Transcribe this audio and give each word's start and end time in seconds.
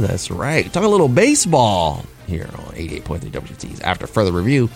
That's 0.00 0.30
right. 0.30 0.72
Talk 0.72 0.84
a 0.84 0.88
little 0.88 1.08
baseball 1.08 2.04
here 2.26 2.48
on 2.54 2.74
88.3 2.74 3.20
WXUT's. 3.30 3.80
After 3.80 4.06
further 4.06 4.32
review, 4.32 4.70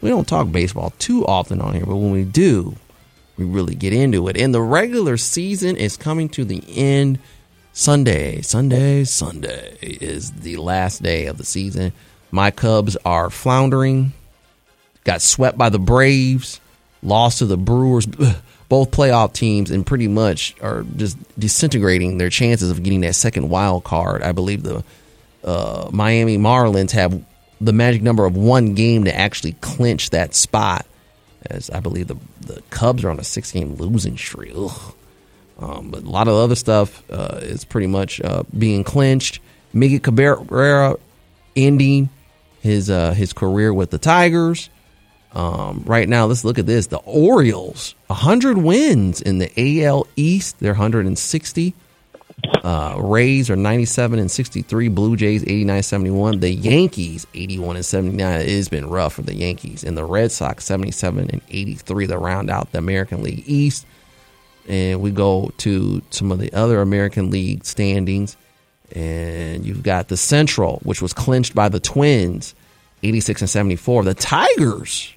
we 0.00 0.10
don't 0.10 0.26
talk 0.26 0.50
baseball 0.50 0.92
too 0.98 1.26
often 1.26 1.60
on 1.60 1.74
here, 1.74 1.86
but 1.86 1.96
when 1.96 2.12
we 2.12 2.24
do, 2.24 2.76
we 3.36 3.44
really 3.44 3.74
get 3.74 3.92
into 3.92 4.28
it. 4.28 4.36
And 4.36 4.54
the 4.54 4.62
regular 4.62 5.16
season 5.16 5.76
is 5.76 5.96
coming 5.96 6.28
to 6.30 6.44
the 6.44 6.62
end. 6.68 7.18
Sunday, 7.72 8.40
Sunday, 8.42 9.04
Sunday 9.04 9.78
is 9.80 10.32
the 10.32 10.56
last 10.56 11.02
day 11.02 11.26
of 11.26 11.38
the 11.38 11.44
season. 11.44 11.92
My 12.30 12.50
Cubs 12.50 12.96
are 13.04 13.30
floundering, 13.30 14.12
got 15.04 15.22
swept 15.22 15.56
by 15.56 15.68
the 15.68 15.78
Braves, 15.78 16.60
lost 17.02 17.38
to 17.38 17.46
the 17.46 17.56
Brewers. 17.56 18.06
Both 18.68 18.90
playoff 18.90 19.32
teams 19.32 19.70
and 19.70 19.86
pretty 19.86 20.08
much 20.08 20.54
are 20.60 20.82
just 20.96 21.16
disintegrating 21.38 22.18
their 22.18 22.28
chances 22.28 22.70
of 22.70 22.82
getting 22.82 23.00
that 23.00 23.14
second 23.14 23.48
wild 23.48 23.84
card. 23.84 24.22
I 24.22 24.32
believe 24.32 24.62
the 24.62 24.84
uh, 25.42 25.88
Miami 25.92 26.36
Marlins 26.36 26.90
have 26.90 27.24
the 27.60 27.72
magic 27.72 28.02
number 28.02 28.26
of 28.26 28.36
one 28.36 28.74
game 28.74 29.04
to 29.04 29.14
actually 29.14 29.52
clinch 29.60 30.10
that 30.10 30.34
spot. 30.34 30.86
As 31.46 31.70
I 31.70 31.80
believe 31.80 32.08
the 32.08 32.16
the 32.40 32.62
Cubs 32.70 33.04
are 33.04 33.10
on 33.10 33.18
a 33.18 33.24
six 33.24 33.52
game 33.52 33.76
losing 33.76 34.16
streak. 34.16 34.54
Um, 35.58 35.90
but 35.90 36.02
a 36.02 36.10
lot 36.10 36.28
of 36.28 36.34
other 36.34 36.54
stuff 36.54 37.02
uh, 37.10 37.40
is 37.42 37.64
pretty 37.64 37.86
much 37.86 38.20
uh, 38.20 38.42
being 38.56 38.84
clinched. 38.84 39.40
Miguel 39.72 40.00
Cabrera 40.00 40.96
ending 41.56 42.10
his 42.60 42.90
uh, 42.90 43.12
his 43.12 43.32
career 43.32 43.72
with 43.72 43.90
the 43.90 43.98
Tigers. 43.98 44.70
Um, 45.38 45.84
right 45.86 46.08
now, 46.08 46.26
let's 46.26 46.44
look 46.44 46.58
at 46.58 46.66
this. 46.66 46.88
The 46.88 46.98
Orioles, 46.98 47.94
100 48.08 48.58
wins 48.58 49.22
in 49.22 49.38
the 49.38 49.84
AL 49.84 50.08
East. 50.16 50.58
They're 50.58 50.72
160. 50.72 51.74
Uh, 52.64 52.96
Rays 52.98 53.48
are 53.48 53.54
97 53.54 54.18
and 54.18 54.28
63. 54.28 54.88
Blue 54.88 55.16
Jays 55.16 55.44
89 55.44 55.82
71. 55.84 56.40
The 56.40 56.50
Yankees 56.50 57.24
81 57.34 57.76
and 57.76 57.84
79. 57.84 58.40
It 58.40 58.48
has 58.48 58.68
been 58.68 58.90
rough 58.90 59.12
for 59.12 59.22
the 59.22 59.34
Yankees. 59.34 59.84
And 59.84 59.96
the 59.96 60.04
Red 60.04 60.32
Sox 60.32 60.64
77 60.64 61.30
and 61.30 61.40
83 61.48 62.08
to 62.08 62.18
round 62.18 62.50
out 62.50 62.72
the 62.72 62.78
American 62.78 63.22
League 63.22 63.44
East. 63.46 63.86
And 64.66 65.00
we 65.00 65.12
go 65.12 65.52
to 65.58 66.02
some 66.10 66.32
of 66.32 66.40
the 66.40 66.52
other 66.52 66.80
American 66.80 67.30
League 67.30 67.64
standings. 67.64 68.36
And 68.90 69.64
you've 69.64 69.84
got 69.84 70.08
the 70.08 70.16
Central, 70.16 70.80
which 70.82 71.00
was 71.00 71.12
clinched 71.12 71.54
by 71.54 71.68
the 71.68 71.78
Twins 71.78 72.56
86 73.04 73.42
and 73.42 73.50
74. 73.50 74.02
The 74.02 74.14
Tigers 74.14 75.14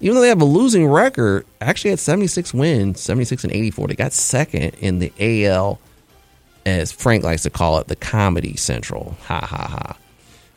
even 0.00 0.14
though 0.14 0.20
they 0.20 0.28
have 0.28 0.40
a 0.40 0.46
losing 0.46 0.86
record, 0.86 1.44
actually 1.60 1.90
had 1.90 1.98
76 1.98 2.54
wins, 2.54 3.00
76 3.00 3.44
and 3.44 3.52
84. 3.52 3.88
They 3.88 3.94
got 3.94 4.12
second 4.12 4.74
in 4.80 5.00
the 5.00 5.12
AL, 5.46 5.80
as 6.64 6.92
Frank 6.92 7.24
likes 7.24 7.42
to 7.42 7.50
call 7.50 7.78
it, 7.78 7.88
the 7.88 7.96
Comedy 7.96 8.56
Central. 8.56 9.16
Ha 9.26 9.40
ha 9.40 9.68
ha. 9.68 9.96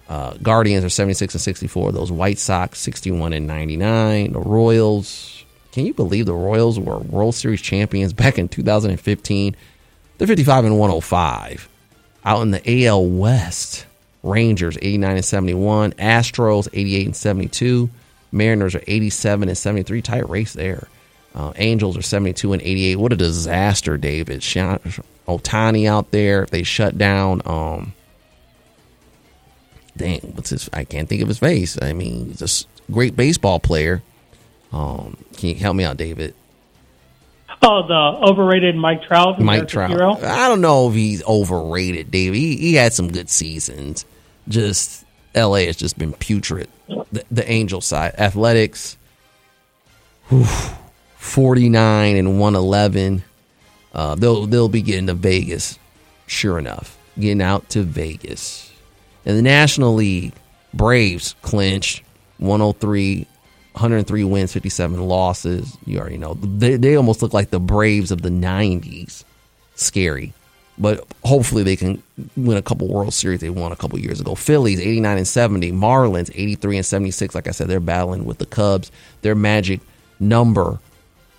Uh, 0.08 0.34
Guardians 0.44 0.84
are 0.84 0.90
76 0.90 1.34
and 1.34 1.42
64. 1.42 1.94
Those 1.94 2.12
White 2.12 2.38
Sox 2.38 2.80
61 2.80 3.34
and 3.34 3.48
99. 3.48 4.34
The 4.34 4.40
Royals, 4.40 5.46
can 5.72 5.86
you 5.86 5.94
believe 5.94 6.26
the 6.26 6.34
Royals 6.34 6.80
were 6.80 7.00
World 7.00 7.34
Series 7.34 7.62
champions 7.62 8.14
back 8.14 8.38
in 8.38 8.48
2015? 8.50 9.56
They're 10.18 10.28
55 10.28 10.66
and 10.66 10.78
105. 10.78 11.70
Out 12.24 12.42
in 12.42 12.52
the 12.52 12.86
AL 12.86 13.06
West, 13.08 13.86
Rangers 14.22 14.78
89 14.82 15.16
and 15.16 15.26
71. 15.26 15.94
Astros 15.94 16.68
88 16.74 17.06
and 17.06 17.16
72. 17.16 17.90
Mariners 18.31 18.75
are 18.75 18.84
87 18.88 19.50
and 19.50 19.58
73. 19.58 20.02
Tight 20.02 20.30
race 20.30 20.53
there. 20.53 20.88
Uh, 21.34 21.53
Angels 21.56 21.97
are 21.97 22.02
72 22.02 22.53
and 22.53 22.62
88. 22.62 22.96
What 22.97 23.14
a 23.14 23.16
disaster, 23.16 23.97
David. 23.97 24.42
Ohtani 24.42 25.88
out 25.88 26.12
there. 26.12 26.46
They 26.46 26.64
shut 26.64 26.97
down. 26.97 27.41
Um, 27.46 27.94
dang, 29.96 30.20
what's 30.36 30.50
his? 30.50 30.70
I 30.74 30.84
can't 30.84 31.08
think 31.08 31.22
of 31.22 31.28
his 31.28 31.40
face. 31.40 31.81
I 31.81 31.94
mean, 31.94 32.28
he's 32.28 32.66
a 32.90 32.91
great 32.91 33.16
baseball 33.16 33.59
player. 33.59 34.03
Um, 34.74 35.18
can 35.38 35.50
you 35.50 35.56
help 35.56 35.75
me 35.75 35.84
out, 35.84 35.97
David? 35.97 36.36
Oh, 37.64 37.86
the 37.88 38.28
overrated 38.31 38.75
Mike 38.75 39.03
Trout. 39.03 39.40
Mike 39.40 39.68
Trout. 39.68 39.91
Hero? 39.91 40.14
I 40.14 40.50
don't 40.50 40.62
know 40.62 40.90
if 40.90 40.96
he's 40.96 41.24
overrated, 41.24 42.09
David. 42.09 42.38
He, 42.38 42.58
he 42.58 42.74
had 42.74 42.91
some 42.91 43.12
good 43.12 43.30
seasons. 43.30 44.06
Just 44.47 45.06
LA 45.36 45.66
has 45.66 45.75
just 45.75 45.97
been 45.97 46.14
putrid 46.14 46.69
the, 47.12 47.24
the 47.31 47.50
Angel 47.50 47.81
side. 47.81 48.16
Athletics, 48.18 48.97
whew, 50.30 50.46
49 51.16 52.16
and 52.16 52.40
111. 52.40 53.24
Uh, 53.94 54.16
they'll 54.16 54.46
they'll 54.46 54.70
be 54.70 54.81
getting 54.81 55.08
to 55.08 55.14
Vegas, 55.14 55.78
sure 56.28 56.58
enough, 56.58 56.97
getting 57.20 57.41
out 57.41 57.70
to 57.70 57.84
Vegas. 57.84 58.72
In 59.25 59.36
the 59.36 59.41
National 59.41 59.94
League, 59.94 60.34
Braves 60.74 61.36
clinched 61.41 62.03
103, 62.38 63.28
103 63.74 64.24
wins, 64.24 64.53
57 64.53 65.02
losses. 65.02 65.78
You 65.86 66.00
already 66.00 66.18
know 66.18 66.36
they 66.36 66.78
they 66.78 66.96
almost 66.96 67.22
look 67.22 67.34
like 67.34 67.50
the 67.50 67.59
Braves 67.59 68.12
of 68.12 68.22
the 68.22 68.30
90s. 68.30 69.24
Scary 69.75 70.34
but 70.81 71.08
hopefully 71.24 71.62
they 71.62 71.75
can 71.75 72.02
win 72.36 72.58
a 72.58 72.62
couple 72.62 72.88
World 72.88 73.14
Series 73.14 73.40
they 73.40 73.52
won 73.52 73.72
a 73.72 73.75
couple 73.75 74.00
years 74.00 74.19
ago. 74.19 74.34
Phillies 74.34 74.80
89 74.80 75.18
and 75.18 75.28
70, 75.28 75.72
Marlins 75.72 76.31
83 76.34 76.78
and 76.78 76.86
76. 76.86 77.36
Like 77.36 77.47
I 77.47 77.52
said, 77.52 77.68
they're 77.68 77.80
battling 77.80 78.25
with 78.25 78.40
the 78.40 78.47
Cubs. 78.47 78.91
Their 79.22 79.36
magic 79.36 79.80
number 80.20 80.80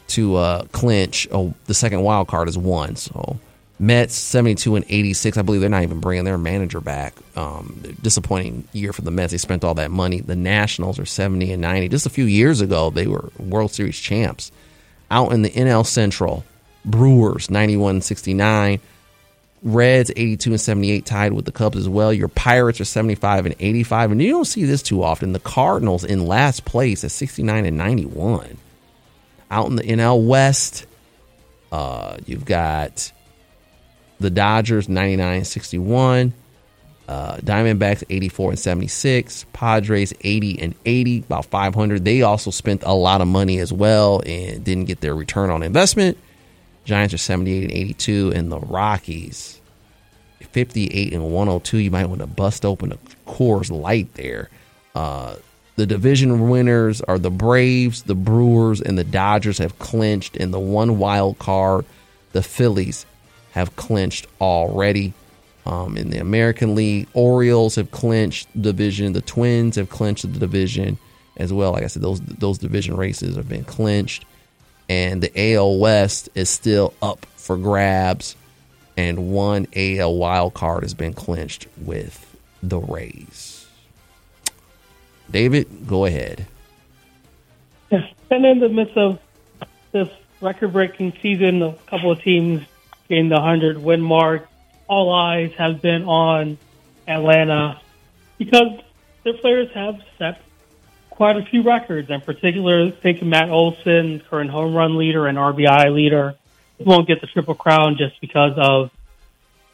to 0.09 0.37
uh, 0.37 0.65
clinch 0.73 1.27
oh, 1.33 1.55
the 1.67 1.75
second 1.75 2.03
wild 2.03 2.29
card 2.29 2.49
is 2.49 2.57
one. 2.57 2.95
So 2.95 3.41
Mets 3.81 4.15
72 4.15 4.77
and 4.77 4.85
86. 4.89 5.37
I 5.37 5.43
believe 5.43 5.61
they're 5.61 5.69
not 5.69 5.83
even 5.83 5.99
bringing 5.99 6.25
their 6.25 6.39
manager 6.39 6.81
back. 6.81 7.15
Um, 7.35 7.83
disappointing 8.01 8.69
year 8.73 8.93
for 8.93 9.03
the 9.03 9.11
Mets. 9.11 9.33
They 9.33 9.39
spent 9.39 9.65
all 9.65 9.75
that 9.75 9.91
money. 9.91 10.21
The 10.21 10.37
Nationals 10.37 11.01
are 11.01 11.05
70 11.05 11.51
and 11.51 11.61
90. 11.61 11.89
Just 11.89 12.07
a 12.07 12.11
few 12.11 12.27
years 12.27 12.61
ago, 12.61 12.91
they 12.91 13.09
were 13.09 13.31
World 13.41 13.73
Series 13.73 13.99
champs. 13.99 14.53
Out 15.11 15.33
in 15.33 15.43
the 15.43 15.51
NL 15.51 15.85
Central, 15.85 16.45
Brewers 16.85 17.51
91 17.51 18.03
69. 18.03 18.81
Reds 19.63 20.11
82 20.17 20.51
and 20.51 20.61
78 20.61 21.07
tied 21.07 21.33
with 21.33 21.45
the 21.45 21.53
Cubs 21.53 21.79
as 21.79 21.89
well. 21.89 22.13
Your 22.13 22.29
Pirates 22.29 22.81
are 22.81 22.85
75 22.85 23.47
and 23.47 23.55
85. 23.59 24.13
And 24.13 24.23
you 24.23 24.31
don't 24.31 24.45
see 24.45 24.65
this 24.65 24.83
too 24.83 25.03
often. 25.03 25.33
The 25.33 25.41
Cardinals 25.41 26.05
in 26.05 26.27
last 26.27 26.65
place 26.65 27.05
at 27.05 27.13
69 27.13 27.65
and 27.65 27.77
91. 27.77 28.59
Out 29.51 29.69
in 29.69 29.77
the 29.77 29.83
NL 29.83 30.27
West, 30.27 30.87
uh, 31.71 32.17
you've 32.27 32.45
got 32.45 33.13
the 34.19 34.31
Dodgers 34.31 34.89
99 34.89 35.37
and 35.37 35.47
61. 35.47 36.35
Uh, 37.09 37.37
Diamondbacks 37.39 38.05
84 38.09 38.51
and 38.51 38.59
76, 38.59 39.45
Padres 39.53 40.15
80 40.23 40.61
and 40.61 40.75
80, 40.87 41.19
about 41.19 41.45
500. 41.47 42.05
They 42.05 42.23
also 42.23 42.51
spent 42.51 42.85
a 42.85 42.95
lot 42.95 43.21
of 43.21 43.29
money 43.29 43.59
as 43.59 43.73
well 43.73 44.23
and 44.25 44.65
didn't 44.65 44.85
get 44.85 45.01
their 45.01 45.15
return 45.15 45.51
on 45.51 45.63
investment. 45.63 46.17
Giants 46.85 47.15
are 47.15 47.19
78 47.19 47.63
and 47.63 47.73
82, 47.73 48.33
and 48.35 48.51
the 48.51 48.61
Rockies 48.61 49.61
58 50.41 51.13
and 51.13 51.25
102. 51.25 51.79
You 51.79 51.91
might 51.91 52.07
want 52.07 52.21
to 52.21 52.27
bust 52.27 52.65
open 52.65 52.93
a 52.93 52.99
Coors 53.29 53.71
Light 53.71 54.13
there. 54.15 54.51
Uh, 54.95 55.37
the 55.77 55.87
division 55.87 56.51
winners 56.51 57.01
are 57.03 57.19
the 57.19 57.31
Braves, 57.31 58.03
the 58.03 58.15
Brewers, 58.15 58.81
and 58.81 58.99
the 58.99 59.05
Dodgers 59.05 59.59
have 59.59 59.79
clinched. 59.79 60.37
and 60.37 60.53
the 60.53 60.59
one 60.59 60.99
wild 60.99 61.39
card, 61.39 61.85
the 62.33 62.43
Phillies 62.43 63.07
have 63.53 63.75
clinched 63.77 64.27
already. 64.41 65.15
Um, 65.65 65.97
in 65.97 66.11
the 66.11 66.19
American 66.19 66.75
League, 66.75 67.07
Orioles 67.15 67.77
have 67.77 67.93
clinched 67.93 68.49
the 68.55 68.73
division. 68.73 69.13
The 69.13 69.21
Twins 69.21 69.77
have 69.77 69.89
clinched 69.89 70.31
the 70.31 70.39
division 70.39 70.99
as 71.37 71.53
well. 71.53 71.73
Like 71.73 71.85
I 71.85 71.87
said, 71.87 72.03
those 72.03 72.21
those 72.21 72.59
division 72.59 72.97
races 72.97 73.37
have 73.37 73.49
been 73.49 73.65
clinched 73.65 74.25
and 74.93 75.23
the 75.23 75.55
AL 75.55 75.79
West 75.79 76.29
is 76.35 76.51
still 76.51 76.93
up 77.01 77.25
for 77.37 77.57
grabs. 77.57 78.37
and 78.95 79.33
one 79.33 79.67
AL 79.75 80.15
wild 80.15 80.53
card 80.53 80.83
has 80.83 80.93
been 80.93 81.15
clinched 81.15 81.67
with 81.79 82.37
the 82.63 82.79
Rays. 82.79 83.67
David, 85.31 85.87
go 85.87 86.05
ahead. 86.05 86.47
Yeah. 87.91 88.07
And 88.31 88.45
in 88.45 88.59
the 88.59 88.69
midst 88.69 88.95
of 88.99 89.19
this 89.93 90.11
record 90.43 90.75
breaking 90.75 91.15
season, 91.23 91.63
a 91.63 91.73
couple 91.87 92.11
of 92.11 92.21
teams 92.21 92.61
gained 93.09 93.31
the 93.31 93.37
100 93.37 93.79
win 93.79 94.03
mark. 94.03 94.47
All 94.89 95.11
eyes 95.11 95.53
have 95.57 95.81
been 95.81 96.05
on 96.05 96.59
Atlanta 97.09 97.81
because 98.37 98.79
their 99.25 99.39
players 99.39 99.71
have 99.73 100.03
set 100.19 100.43
quite 101.13 101.37
a 101.37 101.45
few 101.45 101.63
records. 101.63 102.11
In 102.11 102.21
particular, 102.21 102.91
think 102.91 103.23
Matt 103.23 103.51
Olson, 103.51 104.23
current 104.29 104.51
home 104.51 104.75
run 104.75 104.97
leader 104.97 105.27
and 105.27 105.39
RBI 105.39 105.95
leader. 105.95 106.35
He 106.79 106.85
won't 106.85 107.07
get 107.07 107.21
the 107.21 107.27
triple 107.27 107.55
crown 107.55 107.97
just 107.97 108.21
because 108.21 108.53
of 108.57 108.91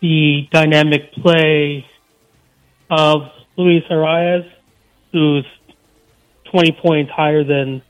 the 0.00 0.48
dynamic 0.52 1.12
play 1.12 1.86
of 2.90 3.30
Luis 3.56 3.84
Arraez, 3.90 4.50
who's 5.12 5.46
20 6.50 6.72
points 6.72 7.12
higher 7.12 7.44
than 7.44 7.82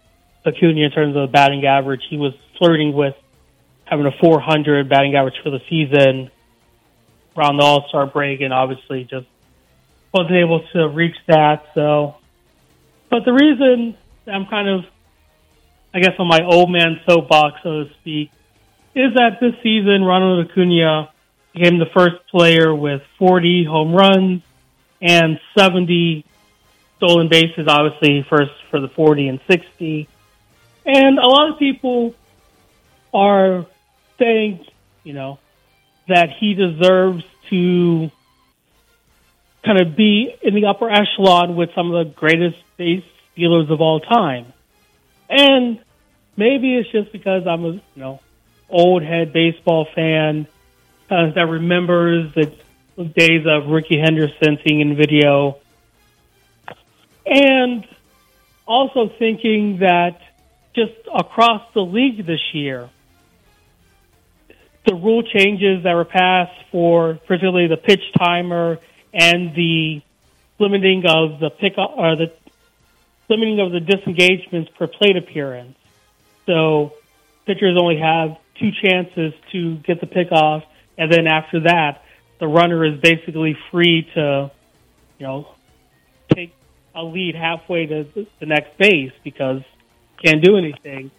Acuna 0.45 0.81
in 0.81 0.91
terms 0.91 1.17
of 1.17 1.33
batting 1.33 1.65
average. 1.65 2.03
He 2.09 2.17
was 2.17 2.35
flirting 2.59 2.93
with 2.93 3.15
having 3.85 4.07
a 4.07 4.13
400 4.21 4.89
batting 4.89 5.15
average 5.15 5.37
for 5.43 5.51
the 5.51 5.61
season 5.69 6.31
around 7.37 7.57
the 7.57 7.65
All 7.65 7.87
Star 7.89 8.07
break, 8.07 8.41
and 8.41 8.53
obviously 8.53 9.05
just 9.05 9.27
wasn't 10.13 10.37
able 10.37 10.67
to 10.73 10.89
reach 10.89 11.17
that. 11.27 11.67
So, 11.75 12.17
but 13.11 13.25
the 13.25 13.33
reason 13.33 13.97
I'm 14.27 14.47
kind 14.47 14.69
of, 14.69 14.85
I 15.95 16.01
guess, 16.01 16.15
on 16.19 16.27
my 16.27 16.45
old 16.45 16.71
man 16.71 17.01
soapbox, 17.07 17.61
so 17.63 17.85
to 17.85 17.91
speak, 18.01 18.31
is 18.95 19.15
that 19.15 19.39
this 19.41 19.55
season 19.63 20.03
Ronald 20.03 20.49
Acuna 20.49 21.11
became 21.53 21.79
the 21.79 21.87
first 21.87 22.17
player 22.31 22.75
with 22.75 23.03
40 23.19 23.65
home 23.65 23.95
runs 23.95 24.43
and 25.01 25.41
70 25.57 26.25
stolen 26.97 27.29
bases, 27.29 27.67
obviously 27.69 28.27
first 28.29 28.51
for 28.71 28.81
the 28.81 28.89
40 28.89 29.29
and 29.29 29.41
60. 29.49 30.09
And 30.85 31.19
a 31.19 31.27
lot 31.27 31.51
of 31.53 31.59
people 31.59 32.15
are 33.15 33.67
saying, 34.19 34.67
you 35.05 35.13
know, 35.13 35.39
that 36.09 36.31
he 36.31 36.55
deserves 36.55 37.25
to 37.51 38.11
kind 39.65 39.81
of 39.81 39.97
be 39.97 40.35
in 40.43 40.55
the 40.55 40.67
upper 40.67 40.91
echelon 40.91 41.57
with 41.57 41.71
some 41.75 41.93
of 41.93 42.07
the 42.07 42.15
greatest 42.15 42.59
base 42.79 43.05
stealers 43.33 43.71
of 43.71 43.83
all 43.83 44.01
time. 44.01 44.53
And 45.29 45.81
maybe 46.37 46.77
it's 46.77 46.91
just 46.91 47.13
because 47.13 47.47
I'm 47.47 47.65
a, 47.65 47.73
you 47.73 47.83
know, 47.97 48.21
old 48.71 49.03
head 49.03 49.33
baseball 49.35 49.87
fan 49.95 50.47
uh, 51.11 51.33
that 51.35 51.47
remembers 51.47 52.33
the 52.35 53.05
days 53.05 53.47
of 53.47 53.69
Rickey 53.69 53.99
Henderson 53.99 54.59
seeing 54.67 54.81
in 54.81 54.97
video. 54.97 55.59
And 57.27 57.87
also 58.67 59.11
thinking 59.19 59.79
that 59.81 60.21
just 60.75 60.93
across 61.15 61.63
the 61.75 61.81
league 61.83 62.25
this 62.27 62.41
year, 62.55 62.89
the 64.87 64.95
rule 64.95 65.23
changes 65.23 65.85
that 65.85 65.95
were 65.95 66.05
passed 66.05 66.65
for 66.71 67.19
particularly 67.27 67.67
the 67.67 67.77
pitch 67.77 68.01
timer 68.17 68.79
and 69.13 69.55
the 69.55 70.01
limiting 70.59 71.05
of 71.07 71.41
the 71.41 71.51
pick 71.51 71.75
or 71.77 72.17
the 72.17 72.33
limiting 73.29 73.61
of 73.61 73.73
the 73.73 73.81
disengagements 73.81 74.71
per 74.79 74.87
plate 74.87 75.17
appearance. 75.17 75.77
So 76.47 76.93
pitchers 77.47 77.77
only 77.81 77.99
have 77.99 78.37
two 78.59 78.71
chances 78.83 79.33
to 79.53 79.77
get 79.79 80.01
the 80.01 80.07
pick 80.07 80.33
off, 80.33 80.65
and 80.97 81.13
then 81.13 81.27
after 81.27 81.61
that, 81.61 82.03
the 82.41 82.47
runner 82.47 82.85
is 82.85 83.01
basically 83.01 83.57
free 83.71 84.09
to, 84.15 84.51
you 85.19 85.27
know, 85.27 85.49
take 86.35 86.55
a 86.95 87.03
lead 87.03 87.35
halfway 87.35 87.87
to 87.87 88.27
the 88.41 88.47
next 88.47 88.77
base 88.79 89.13
because 89.25 89.63
can't 90.23 90.43
do 90.43 90.57
anything. 90.57 91.11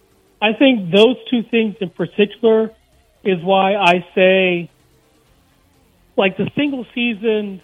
I 0.41 0.53
think 0.53 0.91
those 0.91 1.17
two 1.29 1.43
things 1.43 1.75
in 1.81 1.89
particular 1.89 2.71
is 3.23 3.43
why 3.43 3.75
I 3.75 4.05
say, 4.15 4.69
like 6.17 6.37
the 6.37 6.49
single 6.55 6.85
season, 6.93 7.61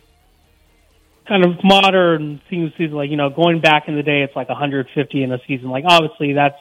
kind 1.27 1.43
of 1.43 1.63
modern 1.63 2.41
season, 2.49 2.91
like 2.91 3.09
you 3.09 3.17
know, 3.17 3.29
going 3.29 3.61
back 3.61 3.87
in 3.87 3.95
the 3.95 4.03
day, 4.03 4.21
it's 4.21 4.35
like 4.35 4.49
150 4.49 5.23
in 5.23 5.31
a 5.31 5.39
season. 5.47 5.69
Like 5.69 5.85
obviously 5.87 6.33
that's 6.33 6.57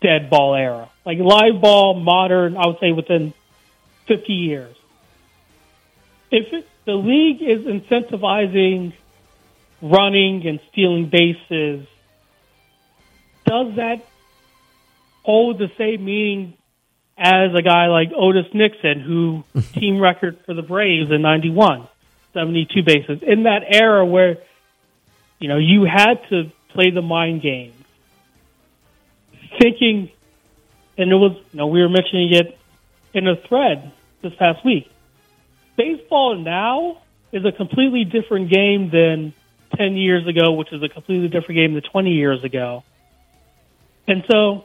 dead 0.00 0.30
ball 0.30 0.54
era. 0.54 0.90
Like 1.04 1.18
live 1.18 1.60
ball, 1.60 1.94
modern, 2.00 2.56
I 2.56 2.66
would 2.66 2.78
say 2.80 2.92
within 2.92 3.32
50 4.06 4.32
years. 4.32 4.76
If 6.30 6.52
it, 6.52 6.68
the 6.84 6.94
league 6.94 7.42
is 7.42 7.66
incentivizing 7.66 8.92
running 9.82 10.46
and 10.46 10.60
stealing 10.72 11.08
bases, 11.08 11.86
does 13.44 13.76
that 13.76 14.04
hold 15.22 15.58
the 15.58 15.70
same 15.76 16.04
meaning 16.04 16.54
as 17.18 17.54
a 17.54 17.62
guy 17.62 17.86
like 17.86 18.10
Otis 18.14 18.46
Nixon, 18.52 19.00
who 19.00 19.44
team 19.72 20.00
record 20.00 20.38
for 20.44 20.54
the 20.54 20.62
Braves 20.62 21.10
in 21.10 21.22
91, 21.22 21.88
72 22.36 22.82
bases. 22.82 23.20
In 23.22 23.44
that 23.44 23.62
era 23.66 24.04
where, 24.04 24.36
you 25.38 25.48
know, 25.48 25.56
you 25.56 25.84
had 25.84 26.20
to 26.28 26.52
play 26.68 26.90
the 26.90 27.00
mind 27.00 27.40
game, 27.40 27.72
thinking, 29.58 30.10
and 30.98 31.10
it 31.10 31.14
was, 31.14 31.32
you 31.52 31.58
know, 31.58 31.68
we 31.68 31.80
were 31.80 31.88
mentioning 31.88 32.34
it 32.34 32.58
in 33.14 33.26
a 33.26 33.36
thread 33.48 33.90
this 34.20 34.34
past 34.34 34.62
week. 34.66 34.90
Baseball 35.78 36.36
now 36.36 37.00
is 37.32 37.44
a 37.46 37.52
completely 37.52 38.04
different 38.04 38.50
game 38.50 38.90
than 38.90 39.32
10 39.76 39.96
years 39.96 40.26
ago, 40.26 40.52
which 40.52 40.72
is 40.72 40.82
a 40.82 40.90
completely 40.90 41.28
different 41.28 41.56
game 41.56 41.72
than 41.72 41.82
20 41.82 42.10
years 42.10 42.44
ago. 42.44 42.84
And 44.06 44.24
so 44.30 44.64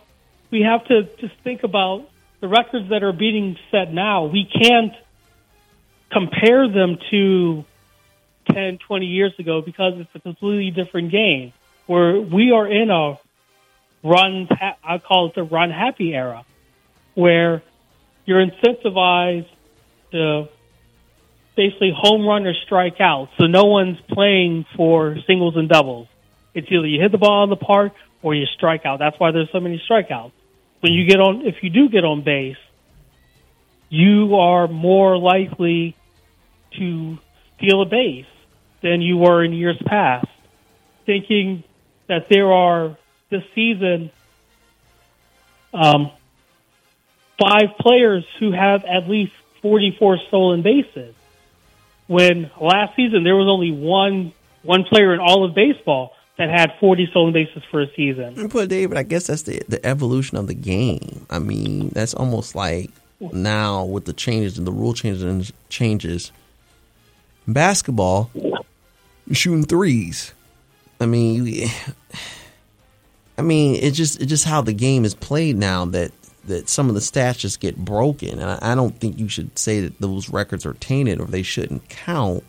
we 0.51 0.61
have 0.61 0.85
to 0.87 1.03
just 1.19 1.35
think 1.43 1.63
about 1.63 2.09
the 2.41 2.49
records 2.49 2.89
that 2.89 3.01
are 3.01 3.13
being 3.13 3.57
set 3.71 3.93
now. 3.93 4.25
We 4.25 4.45
can't 4.45 4.93
compare 6.11 6.67
them 6.67 6.97
to 7.09 7.65
10, 8.51 8.79
20 8.79 9.05
years 9.05 9.33
ago 9.39 9.61
because 9.61 9.93
it's 9.97 10.09
a 10.15 10.19
completely 10.19 10.71
different 10.71 11.11
game 11.11 11.53
where 11.87 12.19
we 12.19 12.51
are 12.51 12.67
in 12.67 12.89
a 12.89 13.19
run, 14.03 14.47
I 14.83 14.97
call 14.97 15.27
it 15.27 15.35
the 15.35 15.43
run 15.43 15.69
happy 15.69 16.13
era, 16.13 16.45
where 17.13 17.63
you're 18.25 18.45
incentivized 18.45 19.49
to 20.11 20.49
basically 21.55 21.93
home 21.95 22.25
run 22.25 22.45
or 22.45 22.53
strike 22.53 22.99
out. 22.99 23.29
So 23.37 23.45
no 23.45 23.65
one's 23.65 23.99
playing 24.09 24.65
for 24.75 25.17
singles 25.27 25.55
and 25.55 25.69
doubles. 25.69 26.07
It's 26.53 26.67
either 26.69 26.87
you 26.87 27.01
hit 27.01 27.11
the 27.11 27.17
ball 27.17 27.43
in 27.43 27.49
the 27.49 27.55
park 27.55 27.93
or 28.21 28.35
you 28.35 28.45
strike 28.45 28.85
out. 28.85 28.99
That's 28.99 29.19
why 29.19 29.31
there's 29.31 29.51
so 29.51 29.59
many 29.59 29.81
strikeouts. 29.89 30.31
When 30.81 30.93
you 30.93 31.05
get 31.05 31.19
on, 31.19 31.45
if 31.45 31.61
you 31.61 31.69
do 31.69 31.89
get 31.89 32.03
on 32.03 32.23
base, 32.23 32.57
you 33.89 34.35
are 34.35 34.67
more 34.67 35.17
likely 35.17 35.95
to 36.77 37.17
steal 37.57 37.81
a 37.81 37.85
base 37.85 38.25
than 38.81 39.01
you 39.01 39.17
were 39.17 39.43
in 39.43 39.53
years 39.53 39.77
past. 39.85 40.27
Thinking 41.05 41.63
that 42.07 42.27
there 42.29 42.51
are 42.51 42.97
this 43.29 43.43
season 43.55 44.11
um, 45.73 46.11
five 47.39 47.77
players 47.79 48.25
who 48.39 48.51
have 48.51 48.83
at 48.83 49.07
least 49.07 49.33
44 49.61 50.19
stolen 50.27 50.61
bases. 50.61 51.15
When 52.07 52.51
last 52.59 52.95
season 52.95 53.23
there 53.23 53.35
was 53.35 53.47
only 53.47 53.71
one 53.71 54.33
one 54.63 54.83
player 54.83 55.13
in 55.13 55.19
all 55.19 55.43
of 55.43 55.55
baseball 55.55 56.13
that 56.37 56.49
had 56.49 56.73
40 56.79 57.07
stolen 57.07 57.33
bases 57.33 57.63
for 57.71 57.81
a 57.81 57.87
season. 57.95 58.47
But 58.47 58.69
David, 58.69 58.97
I 58.97 59.03
guess 59.03 59.27
that's 59.27 59.43
the 59.43 59.61
the 59.67 59.83
evolution 59.85 60.37
of 60.37 60.47
the 60.47 60.53
game. 60.53 61.25
I 61.29 61.39
mean, 61.39 61.89
that's 61.89 62.13
almost 62.13 62.55
like 62.55 62.91
now 63.31 63.85
with 63.85 64.05
the 64.05 64.13
changes 64.13 64.57
and 64.57 64.67
the 64.67 64.71
rule 64.71 64.93
changes 64.93 65.23
and 65.23 65.49
changes. 65.69 66.31
Basketball, 67.47 68.29
shooting 69.31 69.63
threes. 69.63 70.33
I 70.99 71.05
mean, 71.05 71.67
I 73.37 73.41
mean, 73.41 73.75
it's 73.81 73.97
just 73.97 74.19
it's 74.21 74.29
just 74.29 74.45
how 74.45 74.61
the 74.61 74.73
game 74.73 75.05
is 75.05 75.15
played 75.15 75.57
now 75.57 75.85
that 75.85 76.11
that 76.45 76.69
some 76.69 76.89
of 76.89 76.95
the 76.95 77.01
stats 77.01 77.39
just 77.39 77.59
get 77.59 77.77
broken, 77.77 78.39
and 78.39 78.49
I, 78.49 78.73
I 78.73 78.75
don't 78.75 78.97
think 78.99 79.19
you 79.19 79.27
should 79.27 79.57
say 79.57 79.81
that 79.81 79.99
those 79.99 80.29
records 80.29 80.65
are 80.65 80.73
tainted 80.73 81.19
or 81.19 81.25
they 81.25 81.43
shouldn't 81.43 81.87
count 81.89 82.43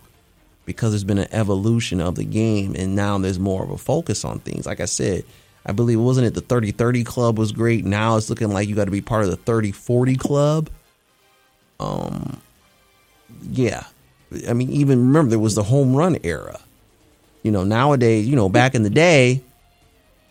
because 0.64 0.92
there's 0.92 1.04
been 1.04 1.18
an 1.18 1.28
evolution 1.32 2.00
of 2.00 2.14
the 2.14 2.24
game 2.24 2.74
and 2.76 2.94
now 2.94 3.18
there's 3.18 3.38
more 3.38 3.64
of 3.64 3.70
a 3.70 3.78
focus 3.78 4.24
on 4.24 4.38
things. 4.40 4.66
Like 4.66 4.80
I 4.80 4.84
said, 4.84 5.24
I 5.66 5.72
believe 5.72 6.00
wasn't 6.00 6.26
it 6.26 6.34
the 6.34 6.42
30-30 6.42 7.04
club 7.04 7.38
was 7.38 7.52
great. 7.52 7.84
Now 7.84 8.16
it's 8.16 8.30
looking 8.30 8.50
like 8.50 8.68
you 8.68 8.74
got 8.74 8.86
to 8.86 8.90
be 8.90 9.00
part 9.00 9.24
of 9.24 9.30
the 9.30 9.36
30-40 9.36 10.18
club. 10.18 10.70
Um 11.80 12.40
yeah. 13.50 13.84
I 14.48 14.52
mean 14.52 14.70
even 14.70 15.06
remember 15.06 15.30
there 15.30 15.38
was 15.38 15.54
the 15.54 15.62
home 15.62 15.94
run 15.94 16.18
era. 16.22 16.60
You 17.42 17.50
know, 17.50 17.64
nowadays, 17.64 18.26
you 18.26 18.36
know, 18.36 18.48
back 18.48 18.74
in 18.74 18.82
the 18.84 18.90
day, 18.90 19.42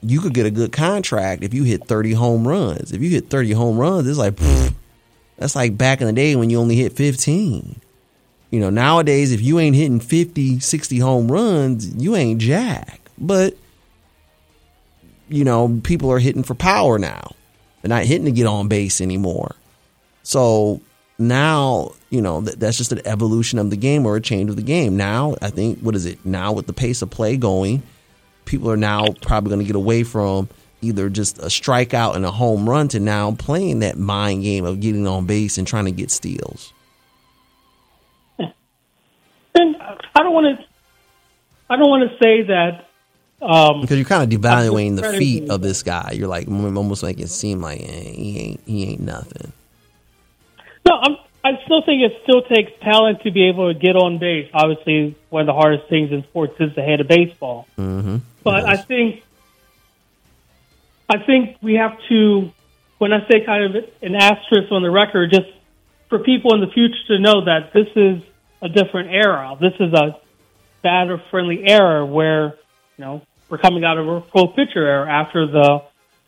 you 0.01 0.19
could 0.19 0.33
get 0.33 0.45
a 0.45 0.51
good 0.51 0.71
contract 0.71 1.43
if 1.43 1.53
you 1.53 1.63
hit 1.63 1.85
30 1.85 2.13
home 2.13 2.47
runs. 2.47 2.91
If 2.91 3.01
you 3.01 3.09
hit 3.09 3.29
30 3.29 3.51
home 3.51 3.77
runs, 3.77 4.07
it's 4.07 4.17
like 4.17 4.35
pfft, 4.35 4.73
That's 5.37 5.55
like 5.55 5.77
back 5.77 6.01
in 6.01 6.07
the 6.07 6.13
day 6.13 6.35
when 6.35 6.49
you 6.49 6.59
only 6.59 6.75
hit 6.75 6.93
15. 6.93 7.79
You 8.49 8.59
know, 8.59 8.69
nowadays, 8.69 9.31
if 9.31 9.41
you 9.41 9.59
ain't 9.59 9.75
hitting 9.75 9.99
50, 10.01 10.59
60 10.59 10.99
home 10.99 11.31
runs, 11.31 11.95
you 11.95 12.15
ain't 12.15 12.41
jack. 12.41 12.99
But, 13.17 13.55
you 15.29 15.45
know, 15.45 15.79
people 15.83 16.11
are 16.11 16.19
hitting 16.19 16.43
for 16.43 16.55
power 16.55 16.99
now. 16.99 17.31
They're 17.81 17.89
not 17.89 18.03
hitting 18.03 18.25
to 18.25 18.31
get 18.31 18.47
on 18.47 18.67
base 18.67 18.99
anymore. 18.99 19.55
So 20.23 20.81
now, 21.21 21.93
you 22.09 22.21
know, 22.21 22.41
th- 22.41 22.57
that's 22.57 22.77
just 22.77 22.91
an 22.91 23.01
evolution 23.05 23.59
of 23.59 23.69
the 23.69 23.77
game 23.77 24.05
or 24.05 24.15
a 24.15 24.21
change 24.21 24.49
of 24.49 24.55
the 24.55 24.61
game. 24.61 24.97
Now, 24.97 25.35
I 25.41 25.49
think, 25.49 25.79
what 25.79 25.95
is 25.95 26.05
it? 26.05 26.25
Now, 26.25 26.51
with 26.51 26.67
the 26.67 26.73
pace 26.73 27.01
of 27.01 27.09
play 27.09 27.37
going, 27.37 27.83
people 28.45 28.69
are 28.69 28.77
now 28.77 29.07
probably 29.21 29.49
going 29.49 29.59
to 29.59 29.65
get 29.65 29.75
away 29.75 30.03
from 30.03 30.49
either 30.81 31.09
just 31.09 31.37
a 31.39 31.45
strikeout 31.45 32.15
and 32.15 32.25
a 32.25 32.31
home 32.31 32.69
run 32.69 32.87
to 32.89 32.99
now 32.99 33.31
playing 33.33 33.79
that 33.79 33.97
mind 33.97 34.43
game 34.43 34.65
of 34.65 34.79
getting 34.79 35.07
on 35.07 35.25
base 35.25 35.57
and 35.57 35.67
trying 35.67 35.85
to 35.85 35.91
get 35.91 36.11
steals. 36.11 36.73
And 39.53 39.75
I 40.15 40.23
don't 40.23 40.33
want 40.33 40.59
to. 40.59 40.65
I 41.69 41.75
don't 41.75 41.89
want 41.89 42.09
to 42.09 42.17
say 42.23 42.43
that 42.43 42.87
um, 43.41 43.81
because 43.81 43.97
you're 43.97 44.05
kind 44.05 44.23
of 44.23 44.39
devaluing 44.39 44.95
the 44.95 45.17
feat 45.17 45.49
of 45.49 45.61
this 45.61 45.81
guy. 45.83 46.11
You're 46.13 46.27
like 46.27 46.47
almost 46.47 47.03
making 47.03 47.23
it 47.23 47.29
seem 47.29 47.59
like 47.59 47.81
eh, 47.81 48.11
he 48.11 48.39
ain't 48.39 48.61
he 48.65 48.91
ain't 48.91 49.01
nothing. 49.01 49.51
No, 50.91 50.99
I'm, 51.01 51.17
I 51.41 51.63
still 51.63 51.81
think 51.83 52.01
it 52.01 52.19
still 52.23 52.41
takes 52.41 52.71
talent 52.81 53.21
to 53.21 53.31
be 53.31 53.47
able 53.47 53.73
to 53.73 53.79
get 53.79 53.95
on 53.95 54.19
base. 54.19 54.49
Obviously, 54.53 55.15
one 55.29 55.41
of 55.41 55.47
the 55.47 55.53
hardest 55.53 55.87
things 55.87 56.11
in 56.11 56.23
sports 56.23 56.53
is 56.59 56.75
the 56.75 56.81
head 56.81 56.99
of 56.99 57.07
baseball. 57.07 57.65
Mm-hmm. 57.77 58.17
But 58.43 58.65
I 58.65 58.75
think, 58.75 59.23
I 61.07 61.23
think 61.25 61.57
we 61.61 61.75
have 61.75 61.97
to, 62.09 62.51
when 62.97 63.13
I 63.13 63.25
say 63.29 63.45
kind 63.45 63.73
of 63.73 63.85
an 64.01 64.15
asterisk 64.15 64.69
on 64.69 64.83
the 64.83 64.91
record, 64.91 65.31
just 65.31 65.47
for 66.09 66.19
people 66.19 66.53
in 66.55 66.59
the 66.59 66.67
future 66.67 67.07
to 67.07 67.19
know 67.19 67.45
that 67.45 67.71
this 67.73 67.87
is 67.95 68.21
a 68.61 68.67
different 68.67 69.11
era. 69.11 69.55
This 69.61 69.73
is 69.79 69.93
a 69.93 70.19
batter 70.81 71.23
friendly 71.31 71.63
era 71.65 72.05
where, 72.05 72.55
you 72.97 73.05
know, 73.05 73.21
we're 73.49 73.59
coming 73.59 73.85
out 73.85 73.97
of 73.97 74.07
a 74.09 74.21
full 74.33 74.49
pitcher 74.49 74.85
era 74.85 75.09
after 75.09 75.47
the 75.47 75.83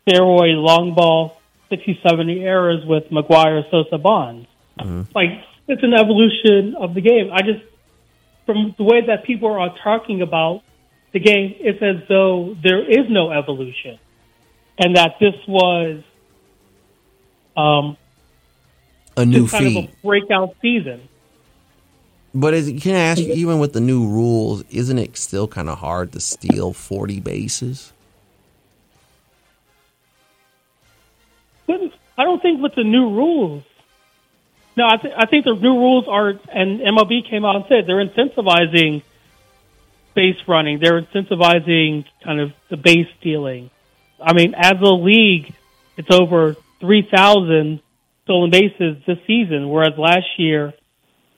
steroid 0.06 0.56
long 0.56 0.94
ball 0.94 1.38
60, 1.68 2.00
70 2.08 2.40
eras 2.40 2.84
with 2.86 3.04
McGwire, 3.10 3.68
Sosa, 3.70 3.98
Bonds. 3.98 4.46
Like, 5.14 5.30
it's 5.68 5.82
an 5.82 5.94
evolution 5.94 6.74
of 6.78 6.94
the 6.94 7.00
game. 7.00 7.30
I 7.32 7.42
just, 7.42 7.64
from 8.46 8.74
the 8.76 8.84
way 8.84 9.06
that 9.06 9.24
people 9.24 9.50
are 9.52 9.74
talking 9.82 10.20
about 10.22 10.62
the 11.12 11.20
game, 11.20 11.54
it's 11.58 11.80
as 11.82 12.06
though 12.08 12.56
there 12.62 12.82
is 12.82 13.08
no 13.08 13.30
evolution. 13.30 13.98
And 14.78 14.96
that 14.96 15.14
this 15.20 15.34
was 15.46 16.02
um, 17.56 17.96
A 19.16 19.24
new 19.24 19.46
kind 19.46 19.64
feat. 19.64 19.88
of 19.88 19.94
a 19.94 19.96
breakout 20.02 20.56
season. 20.60 21.08
But 22.34 22.52
is, 22.54 22.82
can 22.82 22.96
I 22.96 22.98
ask 22.98 23.20
you, 23.22 23.32
even 23.32 23.60
with 23.60 23.72
the 23.74 23.80
new 23.80 24.08
rules, 24.08 24.64
isn't 24.70 24.98
it 24.98 25.16
still 25.16 25.46
kind 25.46 25.68
of 25.68 25.78
hard 25.78 26.10
to 26.12 26.20
steal 26.20 26.72
40 26.72 27.20
bases? 27.20 27.92
I 32.16 32.22
don't 32.22 32.40
think 32.42 32.60
with 32.60 32.74
the 32.74 32.84
new 32.84 33.10
rules. 33.10 33.62
No, 34.76 34.86
I, 34.86 34.96
th- 34.96 35.14
I 35.16 35.26
think 35.26 35.44
the 35.44 35.54
new 35.54 35.78
rules 35.78 36.06
are, 36.08 36.28
and 36.28 36.80
MLB 36.80 37.28
came 37.28 37.44
out 37.44 37.56
and 37.56 37.64
said 37.68 37.86
they're 37.86 38.04
incentivizing 38.04 39.02
base 40.14 40.36
running. 40.48 40.80
They're 40.80 41.00
incentivizing 41.00 42.04
kind 42.22 42.40
of 42.40 42.52
the 42.70 42.76
base 42.76 43.06
stealing. 43.20 43.70
I 44.20 44.32
mean, 44.32 44.54
as 44.54 44.80
a 44.80 44.92
league, 44.92 45.54
it's 45.96 46.10
over 46.10 46.56
3,000 46.80 47.80
stolen 48.24 48.50
bases 48.50 48.96
this 49.06 49.18
season, 49.26 49.68
whereas 49.68 49.96
last 49.98 50.26
year 50.38 50.72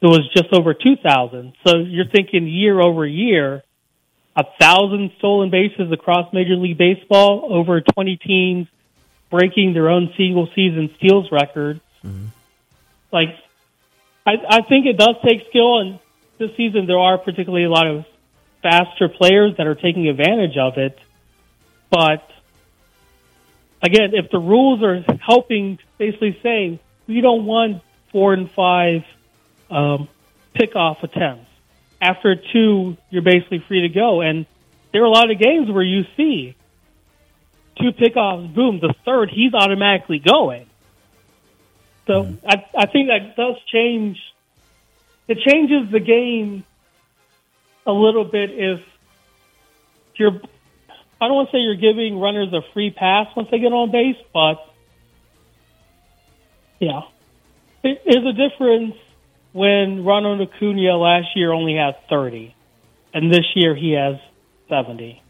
it 0.00 0.06
was 0.06 0.28
just 0.34 0.52
over 0.52 0.72
2,000. 0.74 1.52
So 1.66 1.78
you're 1.78 2.06
thinking 2.06 2.46
year 2.46 2.80
over 2.80 3.06
year, 3.06 3.62
a 4.34 4.44
thousand 4.60 5.12
stolen 5.18 5.50
bases 5.50 5.90
across 5.92 6.32
Major 6.32 6.56
League 6.56 6.78
Baseball, 6.78 7.48
over 7.50 7.80
20 7.80 8.16
teams 8.16 8.68
breaking 9.30 9.72
their 9.72 9.88
own 9.88 10.12
single 10.16 10.48
season 10.54 10.94
steals 10.96 11.32
record. 11.32 11.80
Mm-hmm. 12.04 12.26
Like, 13.12 13.28
I, 14.26 14.32
I 14.48 14.62
think 14.62 14.86
it 14.86 14.98
does 14.98 15.16
take 15.24 15.46
skill, 15.48 15.80
and 15.80 15.98
this 16.38 16.50
season 16.56 16.86
there 16.86 16.98
are 16.98 17.18
particularly 17.18 17.64
a 17.64 17.70
lot 17.70 17.86
of 17.86 18.04
faster 18.62 19.08
players 19.08 19.56
that 19.58 19.66
are 19.66 19.74
taking 19.74 20.08
advantage 20.08 20.56
of 20.56 20.76
it. 20.76 20.98
But 21.90 22.28
again, 23.82 24.10
if 24.14 24.30
the 24.30 24.38
rules 24.38 24.82
are 24.82 25.04
helping 25.20 25.78
basically 25.98 26.38
say 26.42 26.80
we 27.06 27.20
don't 27.20 27.46
want 27.46 27.82
four 28.10 28.34
and 28.34 28.50
five 28.50 29.04
um, 29.70 30.08
pickoff 30.54 31.02
attempts. 31.02 31.50
After 32.00 32.36
two, 32.36 32.96
you're 33.10 33.22
basically 33.22 33.64
free 33.66 33.82
to 33.82 33.88
go. 33.88 34.20
And 34.20 34.46
there 34.92 35.02
are 35.02 35.06
a 35.06 35.10
lot 35.10 35.30
of 35.30 35.38
games 35.38 35.70
where 35.70 35.82
you 35.82 36.04
see 36.16 36.56
two 37.80 37.92
pickoffs, 37.92 38.54
boom, 38.54 38.80
the 38.80 38.94
third, 39.04 39.30
he's 39.30 39.54
automatically 39.54 40.18
going. 40.18 40.65
So 42.06 42.34
I, 42.46 42.64
I 42.76 42.86
think 42.86 43.08
that 43.08 43.36
does 43.36 43.56
change. 43.66 44.18
It 45.28 45.38
changes 45.40 45.90
the 45.90 46.00
game 46.00 46.64
a 47.84 47.92
little 47.92 48.24
bit 48.24 48.50
if 48.50 48.80
you're. 50.16 50.40
I 51.20 51.28
don't 51.28 51.36
want 51.36 51.50
to 51.50 51.56
say 51.56 51.60
you're 51.60 51.74
giving 51.74 52.20
runners 52.20 52.52
a 52.52 52.60
free 52.72 52.90
pass 52.90 53.34
once 53.34 53.48
they 53.50 53.58
get 53.58 53.72
on 53.72 53.90
base, 53.90 54.16
but 54.32 54.56
yeah, 56.78 57.02
it 57.82 58.02
is 58.04 58.24
a 58.24 58.32
difference 58.32 58.94
when 59.52 60.04
Ronald 60.04 60.40
Acuna 60.42 60.96
last 60.96 61.28
year 61.34 61.52
only 61.52 61.76
had 61.76 61.96
30, 62.10 62.54
and 63.14 63.32
this 63.32 63.46
year 63.54 63.74
he 63.74 63.92
has 63.92 64.16
70. 64.68 65.22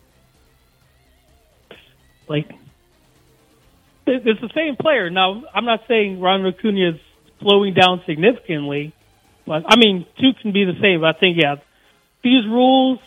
Like, 2.28 2.50
it's 4.06 4.40
the 4.40 4.50
same 4.54 4.76
player. 4.76 5.10
Now, 5.10 5.42
I'm 5.54 5.64
not 5.64 5.80
saying 5.88 6.20
Ronald 6.20 6.54
Acuna 6.54 6.90
is 6.90 7.00
slowing 7.40 7.74
down 7.74 8.02
significantly, 8.06 8.92
but 9.46 9.64
I 9.66 9.76
mean, 9.76 10.06
two 10.18 10.32
can 10.40 10.52
be 10.52 10.64
the 10.64 10.78
same. 10.80 11.00
But 11.00 11.16
I 11.16 11.18
think, 11.18 11.38
yeah, 11.40 11.56
these 12.22 12.46
rules 12.46 12.98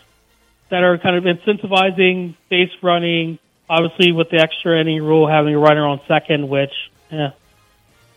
that 0.70 0.84
are 0.84 0.98
kind 0.98 1.16
of 1.16 1.24
incentivizing 1.24 2.36
base 2.50 2.72
running, 2.82 3.40
obviously 3.70 4.12
with 4.12 4.30
the 4.30 4.40
extra 4.40 4.80
inning 4.80 5.04
rule 5.04 5.28
having 5.28 5.56
a 5.56 5.60
runner 5.60 5.86
on 5.88 6.02
second, 6.08 6.48
which, 6.48 6.74
yeah, 7.12 7.32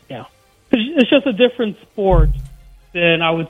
yeah, 0.08 0.24
it's 0.70 1.02
it's 1.02 1.10
just 1.10 1.26
a 1.26 1.32
different 1.32 1.78
sport 1.82 2.30
than 2.92 3.22
I 3.22 3.30
would 3.30 3.48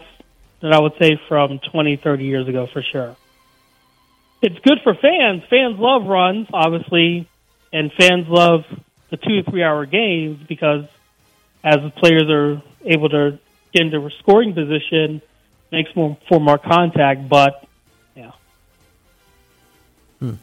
than 0.61 0.73
I 0.73 0.81
would 0.81 0.93
say 1.01 1.21
from 1.29 1.59
20, 1.59 1.97
30 1.97 2.25
years 2.25 2.49
ago 2.49 2.69
for 2.73 2.83
sure. 2.83 3.17
It's 4.43 4.59
good 4.61 4.79
for 4.83 4.95
fans. 4.95 5.43
Fans 5.51 5.79
love 5.79 6.07
runs, 6.07 6.49
obviously, 6.53 7.29
and 7.73 7.93
fans 7.93 8.27
love 8.29 8.65
the 9.13 9.19
two 9.19 9.43
to 9.43 9.51
three 9.51 9.63
hour 9.63 9.85
games 9.85 10.45
because 10.49 10.87
as 11.63 11.77
the 11.77 11.91
players 11.91 12.29
are 12.31 12.63
able 12.85 13.11
to 13.11 13.39
get 13.73 13.83
into 13.83 13.99
a 14.05 14.11
scoring 14.19 14.55
position, 14.55 15.21
makes 15.71 15.95
more 15.95 16.17
for 16.29 16.41
more 16.41 16.59
contact. 16.59 17.29
But 17.29 17.65
yeah, 18.17 18.33
hmm. 20.19 20.35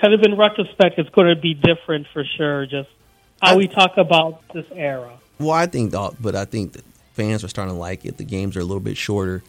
kind 0.00 0.14
of 0.14 0.22
in 0.22 0.36
retrospect, 0.36 0.98
it's 0.98 1.10
going 1.10 1.28
to 1.28 1.40
be 1.40 1.52
different 1.54 2.06
for 2.12 2.24
sure. 2.24 2.64
Just 2.66 2.88
how 3.40 3.52
I- 3.52 3.56
we 3.56 3.68
talk 3.68 3.98
about 3.98 4.40
this 4.52 4.66
era. 4.74 5.12
Well, 5.38 5.50
I 5.50 5.66
think, 5.66 5.92
but 6.18 6.34
I 6.34 6.46
think 6.46 6.72
that 6.72 6.84
fans 7.12 7.44
are 7.44 7.48
starting 7.48 7.74
to 7.74 7.78
like 7.78 8.06
it. 8.06 8.16
The 8.16 8.24
games 8.24 8.56
are 8.56 8.60
a 8.60 8.64
little 8.64 8.80
bit 8.80 8.96
shorter. 8.96 9.42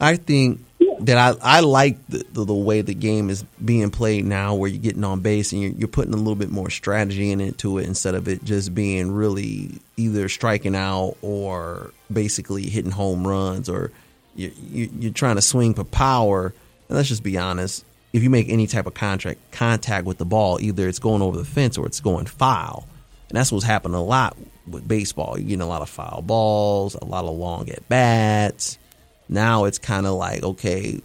I 0.00 0.14
think 0.14 0.64
that 1.00 1.16
I, 1.16 1.58
I 1.58 1.60
like 1.60 2.04
the, 2.08 2.24
the, 2.32 2.44
the 2.44 2.54
way 2.54 2.80
the 2.80 2.94
game 2.94 3.30
is 3.30 3.44
being 3.64 3.90
played 3.90 4.24
now, 4.24 4.54
where 4.54 4.70
you're 4.70 4.82
getting 4.82 5.04
on 5.04 5.20
base 5.20 5.52
and 5.52 5.62
you're, 5.62 5.72
you're 5.72 5.88
putting 5.88 6.14
a 6.14 6.16
little 6.16 6.34
bit 6.34 6.50
more 6.50 6.70
strategy 6.70 7.30
in 7.30 7.40
into 7.40 7.78
it 7.78 7.86
instead 7.86 8.14
of 8.14 8.28
it 8.28 8.44
just 8.44 8.74
being 8.74 9.12
really 9.12 9.80
either 9.96 10.28
striking 10.28 10.74
out 10.74 11.16
or 11.22 11.92
basically 12.12 12.68
hitting 12.68 12.90
home 12.90 13.26
runs 13.26 13.68
or 13.68 13.90
you, 14.34 14.52
you, 14.70 14.90
you're 14.98 15.12
trying 15.12 15.36
to 15.36 15.42
swing 15.42 15.74
for 15.74 15.84
power. 15.84 16.54
And 16.88 16.96
let's 16.96 17.08
just 17.08 17.22
be 17.22 17.38
honest. 17.38 17.84
If 18.12 18.22
you 18.22 18.30
make 18.30 18.48
any 18.48 18.66
type 18.66 18.86
of 18.86 18.94
contract 18.94 19.40
contact 19.52 20.06
with 20.06 20.18
the 20.18 20.24
ball, 20.24 20.60
either 20.60 20.88
it's 20.88 20.98
going 20.98 21.22
over 21.22 21.36
the 21.36 21.44
fence 21.44 21.76
or 21.76 21.86
it's 21.86 22.00
going 22.00 22.26
foul. 22.26 22.86
And 23.28 23.36
that's 23.36 23.52
what's 23.52 23.64
happening 23.64 23.96
a 23.96 24.02
lot 24.02 24.36
with 24.66 24.86
baseball. 24.86 25.36
You're 25.36 25.48
getting 25.48 25.60
a 25.60 25.66
lot 25.66 25.82
of 25.82 25.88
foul 25.88 26.22
balls, 26.22 26.94
a 26.94 27.04
lot 27.04 27.24
of 27.24 27.36
long 27.36 27.68
at 27.68 27.86
bats. 27.88 28.78
Now 29.28 29.64
it's 29.64 29.78
kind 29.78 30.06
of 30.06 30.14
like, 30.14 30.42
okay, 30.42 31.00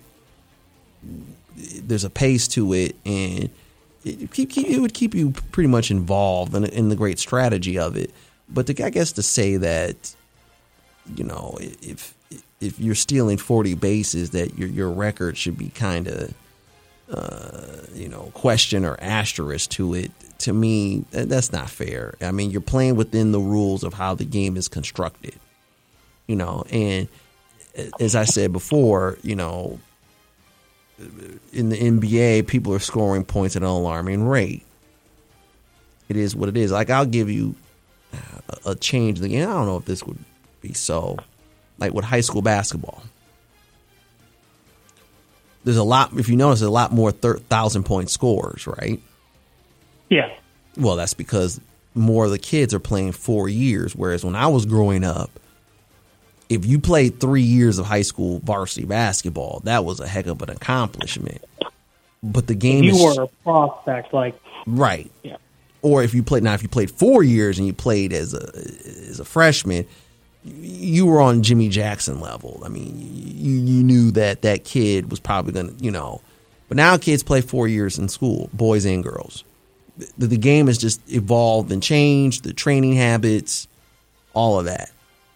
there's 1.56 2.04
a 2.04 2.10
pace 2.10 2.48
to 2.50 2.74
it, 2.74 2.96
and 3.06 3.50
it, 4.04 4.32
keep, 4.32 4.50
keep, 4.50 4.68
it 4.68 4.80
would 4.80 4.94
keep 4.94 5.14
you 5.14 5.32
pretty 5.52 5.68
much 5.68 5.92
involved 5.92 6.56
in, 6.56 6.66
in 6.66 6.90
the 6.90 6.96
great 6.96 7.20
strategy 7.20 7.78
of 7.78 7.96
it. 7.96 8.12
But 8.50 8.68
to, 8.68 8.84
I 8.84 8.90
guess 8.90 9.12
to 9.14 9.24
say 9.24 9.58
that, 9.58 10.16
you 11.16 11.24
know, 11.24 11.58
if 11.60 12.14
if 12.60 12.80
you're 12.80 12.96
stealing 12.96 13.38
40 13.38 13.74
bases, 13.76 14.32
that 14.32 14.58
your 14.58 14.68
your 14.70 14.92
record 14.92 15.38
should 15.38 15.58
be 15.58 15.70
kind 15.70 16.08
of, 16.08 16.34
uh, 17.10 17.88
you 17.94 18.08
know, 18.08 18.32
question 18.34 18.86
or 18.86 18.98
asterisk 19.02 19.70
to 19.72 19.94
it. 19.96 20.12
to 20.40 20.54
me, 20.54 21.06
that's 21.12 21.52
not 21.52 21.70
fair. 21.70 22.16
I 22.22 22.32
mean, 22.32 22.52
you're 22.52 22.62
playing 22.62 22.96
within 22.96 23.32
the 23.32 23.40
rules 23.40 23.84
of 23.84 23.94
how 23.94 24.16
the 24.16 24.26
game 24.26 24.58
is 24.58 24.68
constructed, 24.68 25.36
you 26.28 26.36
know. 26.36 26.64
And 26.72 27.08
as 28.00 28.16
I 28.16 28.26
said 28.26 28.52
before, 28.52 29.18
you 29.24 29.36
know, 29.36 29.80
in 31.54 31.70
the 31.70 31.78
NBA, 31.78 32.48
people 32.48 32.74
are 32.74 32.80
scoring 32.80 33.24
points 33.24 33.56
at 33.56 33.62
an 33.62 33.68
alarming 33.68 34.28
rate. 34.28 34.66
It 36.10 36.18
is 36.18 36.36
what 36.36 36.50
it 36.50 36.58
is. 36.58 36.72
Like 36.72 36.90
I'll 36.90 37.06
give 37.06 37.30
you 37.30 37.56
uh, 38.14 38.72
a 38.72 38.76
change 38.76 39.18
in 39.20 39.24
the 39.24 39.30
game. 39.30 39.48
I 39.48 39.54
don't 39.54 39.66
know 39.66 39.78
if 39.78 39.86
this 39.86 40.04
would 40.04 40.20
be 40.62 40.74
so. 40.74 41.18
Like 41.78 41.94
with 41.94 42.06
high 42.06 42.22
school 42.22 42.42
basketball, 42.42 43.02
there's 45.64 45.78
a 45.78 45.84
lot. 45.84 46.12
If 46.14 46.30
you 46.30 46.36
notice, 46.36 46.60
there's 46.60 46.68
a 46.68 46.72
lot 46.72 46.92
more 46.92 47.12
thousand 47.12 47.84
point 47.84 48.10
scores, 48.10 48.68
right? 48.68 49.02
Yeah. 50.10 50.32
Well, 50.78 50.96
that's 50.96 51.14
because 51.14 51.60
more 51.96 52.26
of 52.26 52.32
the 52.32 52.40
kids 52.40 52.74
are 52.74 52.80
playing 52.80 53.14
four 53.14 53.50
years, 53.50 53.96
whereas 53.96 54.24
when 54.24 54.36
I 54.36 54.48
was 54.48 54.66
growing 54.66 55.04
up, 55.04 55.32
if 56.52 56.66
you 56.66 56.80
played 56.80 57.22
three 57.22 57.42
years 57.42 57.80
of 57.80 57.86
high 57.86 58.02
school 58.02 58.40
varsity 58.40 58.86
basketball, 58.86 59.62
that 59.64 59.86
was 59.86 60.02
a 60.02 60.08
heck 60.08 60.28
of 60.28 60.42
an 60.42 60.50
accomplishment. 60.50 61.42
But 62.22 62.48
the 62.48 62.56
game 62.56 62.84
you 62.84 62.92
is 62.92 63.18
were 63.18 63.24
a 63.24 63.28
prospect, 63.28 64.14
like 64.14 64.36
right. 64.68 65.10
Yeah. 65.24 65.38
Or 65.82 66.04
if 66.04 66.14
you 66.14 66.24
played 66.24 66.44
now, 66.44 66.54
if 66.54 66.62
you 66.62 66.68
played 66.68 66.92
four 66.92 67.24
years 67.24 67.58
and 67.58 67.66
you 67.66 67.74
played 67.74 68.12
as 68.12 68.34
a 68.34 68.52
as 69.10 69.22
a 69.22 69.26
freshman, 69.26 69.88
you 70.44 71.06
were 71.06 71.22
on 71.22 71.42
Jimmy 71.42 71.70
Jackson 71.70 72.20
level. 72.20 72.62
I 72.66 72.68
mean, 72.68 72.98
you 73.00 73.54
you 73.54 73.84
knew 73.84 74.12
that 74.12 74.42
that 74.42 74.66
kid 74.66 75.10
was 75.10 75.22
probably 75.22 75.54
going 75.54 75.78
to, 75.78 75.84
you 75.84 75.90
know. 75.90 76.22
But 76.68 76.76
now 76.76 76.98
kids 76.98 77.24
play 77.24 77.40
four 77.40 77.70
years 77.70 77.98
in 77.98 78.10
school, 78.10 78.50
boys 78.52 78.84
and 78.84 79.04
girls. 79.04 79.46
The, 80.18 80.28
the 80.28 80.38
game 80.38 80.68
has 80.68 80.78
just 80.78 81.02
evolved 81.10 81.72
and 81.72 81.82
changed. 81.82 82.44
The 82.44 82.54
training 82.54 82.94
habits, 82.94 83.70
all 84.34 84.60
of 84.60 84.66
that. 84.66 84.92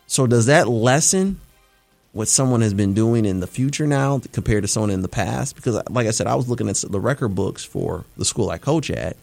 So 0.07 0.27
does 0.27 0.45
that 0.45 0.67
lessen 0.67 1.39
what 2.13 2.27
someone 2.27 2.61
has 2.61 2.73
been 2.73 2.93
doing 2.93 3.25
in 3.25 3.39
the 3.39 3.47
future 3.47 3.85
now 3.87 4.21
compared 4.31 4.63
to 4.63 4.67
someone 4.67 4.91
in 4.91 5.01
the 5.01 5.07
past? 5.07 5.55
Because, 5.55 5.81
like 5.89 6.07
I 6.07 6.11
said, 6.11 6.27
I 6.27 6.35
was 6.35 6.47
looking 6.47 6.69
at 6.69 6.77
the 6.77 6.99
record 6.99 7.29
books 7.29 7.63
for 7.63 8.05
the 8.17 8.25
school 8.25 8.49
I 8.49 8.57
coach 8.57 8.89
at, 8.89 9.17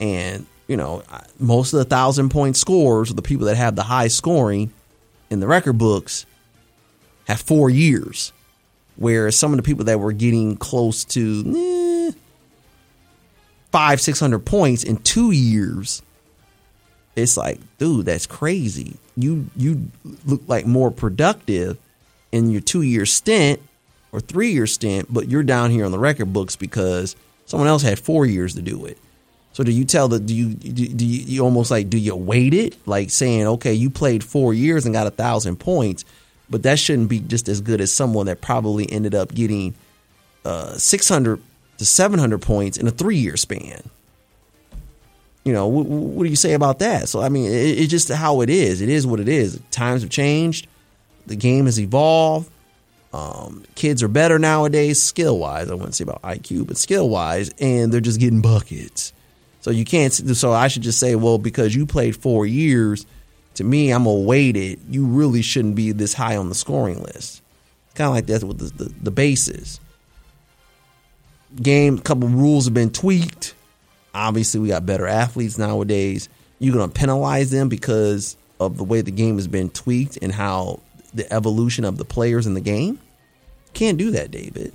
and 0.00 0.46
you 0.68 0.76
know, 0.76 1.02
most 1.38 1.72
of 1.72 1.78
the 1.78 1.84
thousand 1.84 2.30
point 2.30 2.56
scores, 2.56 3.12
the 3.12 3.22
people 3.22 3.46
that 3.46 3.56
have 3.56 3.76
the 3.76 3.82
high 3.82 4.08
scoring 4.08 4.72
in 5.30 5.40
the 5.40 5.46
record 5.46 5.78
books, 5.78 6.26
have 7.26 7.40
four 7.40 7.70
years, 7.70 8.32
whereas 8.96 9.36
some 9.38 9.52
of 9.52 9.56
the 9.56 9.62
people 9.62 9.84
that 9.84 10.00
were 10.00 10.12
getting 10.12 10.56
close 10.56 11.04
to 11.04 11.44
eh, 11.54 12.18
five, 13.70 14.00
six 14.00 14.18
hundred 14.18 14.40
points 14.40 14.82
in 14.82 14.96
two 14.96 15.30
years, 15.30 16.02
it's 17.16 17.36
like, 17.36 17.60
dude, 17.78 18.06
that's 18.06 18.26
crazy. 18.26 18.96
You 19.16 19.46
you 19.56 19.88
look 20.24 20.42
like 20.46 20.66
more 20.66 20.90
productive 20.90 21.78
in 22.30 22.50
your 22.50 22.60
two 22.60 22.82
year 22.82 23.04
stint 23.04 23.60
or 24.12 24.20
three 24.20 24.52
year 24.52 24.66
stint, 24.66 25.12
but 25.12 25.28
you're 25.28 25.42
down 25.42 25.70
here 25.70 25.84
on 25.84 25.92
the 25.92 25.98
record 25.98 26.32
books 26.32 26.56
because 26.56 27.14
someone 27.46 27.68
else 27.68 27.82
had 27.82 27.98
four 27.98 28.24
years 28.24 28.54
to 28.54 28.62
do 28.62 28.86
it. 28.86 28.98
So 29.52 29.62
do 29.62 29.70
you 29.70 29.84
tell 29.84 30.08
the 30.08 30.18
do 30.18 30.34
you 30.34 30.54
do 30.54 31.04
you, 31.04 31.24
you 31.24 31.44
almost 31.44 31.70
like 31.70 31.90
do 31.90 31.98
you 31.98 32.16
weight 32.16 32.54
it 32.54 32.76
like 32.86 33.10
saying 33.10 33.46
okay 33.46 33.74
you 33.74 33.90
played 33.90 34.24
four 34.24 34.54
years 34.54 34.86
and 34.86 34.94
got 34.94 35.06
a 35.06 35.10
thousand 35.10 35.56
points, 35.56 36.06
but 36.48 36.62
that 36.62 36.78
shouldn't 36.78 37.10
be 37.10 37.20
just 37.20 37.48
as 37.48 37.60
good 37.60 37.82
as 37.82 37.92
someone 37.92 38.26
that 38.26 38.40
probably 38.40 38.90
ended 38.90 39.14
up 39.14 39.34
getting 39.34 39.74
uh, 40.46 40.72
six 40.78 41.08
hundred 41.08 41.42
to 41.76 41.84
seven 41.84 42.18
hundred 42.18 42.40
points 42.40 42.78
in 42.78 42.86
a 42.86 42.90
three 42.90 43.16
year 43.18 43.36
span. 43.36 43.82
You 45.44 45.52
know 45.52 45.66
what, 45.66 45.86
what, 45.86 46.24
do 46.24 46.30
you 46.30 46.36
say 46.36 46.52
about 46.52 46.78
that? 46.80 47.08
So 47.08 47.20
I 47.20 47.28
mean 47.28 47.46
it, 47.46 47.78
it's 47.78 47.90
just 47.90 48.10
how 48.10 48.40
it 48.42 48.50
is. 48.50 48.80
It 48.80 48.88
is 48.88 49.06
what 49.06 49.20
it 49.20 49.28
is. 49.28 49.60
Times 49.70 50.02
have 50.02 50.10
changed. 50.10 50.66
The 51.26 51.36
game 51.36 51.66
has 51.66 51.78
evolved. 51.80 52.50
Um, 53.12 53.64
kids 53.74 54.02
are 54.02 54.08
better 54.08 54.38
nowadays, 54.38 55.02
skill 55.02 55.38
wise. 55.38 55.70
I 55.70 55.74
wouldn't 55.74 55.94
say 55.94 56.04
about 56.04 56.22
IQ, 56.22 56.66
but 56.66 56.78
skill 56.78 57.08
wise, 57.08 57.50
and 57.60 57.92
they're 57.92 58.00
just 58.00 58.18
getting 58.18 58.40
buckets. 58.40 59.12
So 59.60 59.70
you 59.70 59.84
can't. 59.84 60.12
So 60.12 60.52
I 60.52 60.68
should 60.68 60.82
just 60.82 60.98
say, 60.98 61.14
well, 61.14 61.38
because 61.38 61.74
you 61.74 61.84
played 61.86 62.16
four 62.16 62.46
years, 62.46 63.04
to 63.54 63.64
me, 63.64 63.90
I'm 63.90 64.04
weight 64.04 64.56
it. 64.56 64.78
You 64.88 65.06
really 65.06 65.42
shouldn't 65.42 65.74
be 65.74 65.92
this 65.92 66.14
high 66.14 66.36
on 66.36 66.48
the 66.48 66.54
scoring 66.54 67.02
list. 67.02 67.42
Kind 67.94 68.08
of 68.08 68.14
like 68.14 68.26
that's 68.26 68.44
what 68.44 68.58
the, 68.58 68.64
the, 68.84 69.10
the. 69.10 69.78
Game, 71.60 71.98
a 71.98 72.00
couple 72.00 72.28
rules 72.28 72.64
have 72.64 72.72
been 72.72 72.90
tweaked. 72.90 73.54
Obviously, 74.14 74.60
we 74.60 74.68
got 74.68 74.84
better 74.84 75.06
athletes 75.06 75.58
nowadays. 75.58 76.28
You're 76.58 76.74
gonna 76.74 76.92
penalize 76.92 77.50
them 77.50 77.68
because 77.68 78.36
of 78.60 78.76
the 78.76 78.84
way 78.84 79.00
the 79.00 79.10
game 79.10 79.36
has 79.36 79.48
been 79.48 79.70
tweaked 79.70 80.18
and 80.22 80.32
how 80.32 80.80
the 81.14 81.30
evolution 81.32 81.84
of 81.84 81.98
the 81.98 82.04
players 82.04 82.46
in 82.46 82.54
the 82.54 82.60
game. 82.60 82.98
Can't 83.74 83.98
do 83.98 84.10
that, 84.12 84.30
David. 84.30 84.72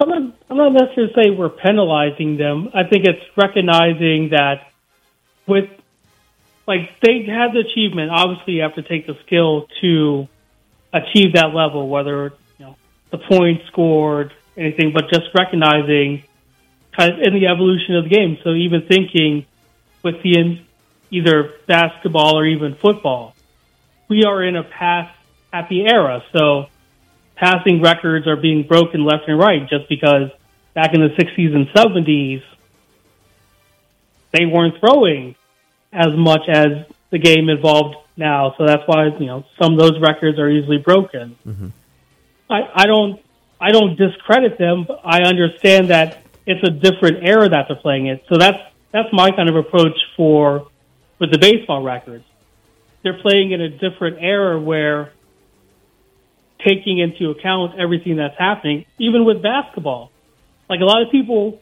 I'm 0.00 0.08
not, 0.08 0.34
I'm 0.50 0.56
not 0.56 0.72
necessarily 0.72 1.12
saying 1.14 1.38
we're 1.38 1.48
penalizing 1.48 2.36
them. 2.36 2.70
I 2.74 2.82
think 2.84 3.04
it's 3.04 3.22
recognizing 3.36 4.30
that 4.30 4.72
with, 5.46 5.70
like, 6.66 6.90
they 7.00 7.24
have 7.26 7.52
the 7.52 7.60
achievement. 7.60 8.10
Obviously, 8.10 8.54
you 8.54 8.62
have 8.62 8.74
to 8.74 8.82
take 8.82 9.06
the 9.06 9.16
skill 9.26 9.68
to 9.80 10.26
achieve 10.92 11.34
that 11.34 11.54
level, 11.54 11.88
whether, 11.88 12.32
you 12.58 12.64
know, 12.64 12.76
the 13.10 13.18
points 13.18 13.64
scored, 13.68 14.32
anything, 14.56 14.92
but 14.92 15.08
just 15.12 15.26
recognizing 15.34 16.24
kind 16.96 17.12
of 17.12 17.20
in 17.20 17.34
the 17.34 17.46
evolution 17.46 17.96
of 17.96 18.04
the 18.04 18.10
game. 18.10 18.38
So 18.44 18.54
even 18.54 18.86
thinking 18.86 19.46
with 20.02 20.22
the 20.22 20.60
either 21.10 21.52
basketball 21.66 22.38
or 22.38 22.46
even 22.46 22.74
football, 22.74 23.34
we 24.08 24.24
are 24.24 24.42
in 24.42 24.56
a 24.56 24.62
pass 24.62 25.14
happy 25.52 25.84
era. 25.86 26.22
So 26.32 26.66
passing 27.36 27.82
records 27.82 28.26
are 28.26 28.36
being 28.36 28.66
broken 28.66 29.04
left 29.04 29.28
and 29.28 29.38
right 29.38 29.68
just 29.68 29.88
because 29.88 30.30
back 30.74 30.94
in 30.94 31.00
the 31.00 31.08
60s 31.08 31.54
and 31.54 31.68
70s, 31.68 32.42
they 34.32 34.46
weren't 34.46 34.78
throwing 34.80 35.34
as 35.92 36.08
much 36.16 36.48
as 36.48 36.86
the 37.10 37.18
game 37.18 37.50
evolved 37.50 37.96
now. 38.16 38.54
So 38.56 38.66
that's 38.66 38.82
why, 38.86 39.06
you 39.06 39.26
know, 39.26 39.44
some 39.60 39.74
of 39.74 39.78
those 39.78 40.00
records 40.00 40.38
are 40.38 40.48
easily 40.48 40.78
broken. 40.78 41.36
Mm-hmm. 41.46 41.68
I, 42.48 42.62
I 42.74 42.86
don't, 42.86 43.20
I 43.60 43.70
don't 43.70 43.96
discredit 43.96 44.58
them, 44.58 44.84
but 44.88 45.00
I 45.04 45.22
understand 45.22 45.90
that 45.90 46.21
it's 46.46 46.66
a 46.66 46.70
different 46.70 47.26
era 47.26 47.48
that 47.48 47.66
they're 47.68 47.76
playing 47.76 48.06
it. 48.06 48.24
So 48.28 48.38
that's, 48.38 48.58
that's 48.92 49.08
my 49.12 49.30
kind 49.30 49.48
of 49.48 49.56
approach 49.56 49.98
for, 50.16 50.68
with 51.18 51.30
the 51.30 51.38
baseball 51.38 51.82
records. 51.82 52.24
They're 53.02 53.20
playing 53.20 53.52
in 53.52 53.60
a 53.60 53.68
different 53.68 54.18
era 54.20 54.60
where 54.60 55.12
taking 56.66 56.98
into 56.98 57.30
account 57.30 57.78
everything 57.78 58.16
that's 58.16 58.38
happening, 58.38 58.84
even 58.98 59.24
with 59.24 59.42
basketball. 59.42 60.10
Like 60.68 60.80
a 60.80 60.84
lot 60.84 61.02
of 61.02 61.10
people 61.10 61.60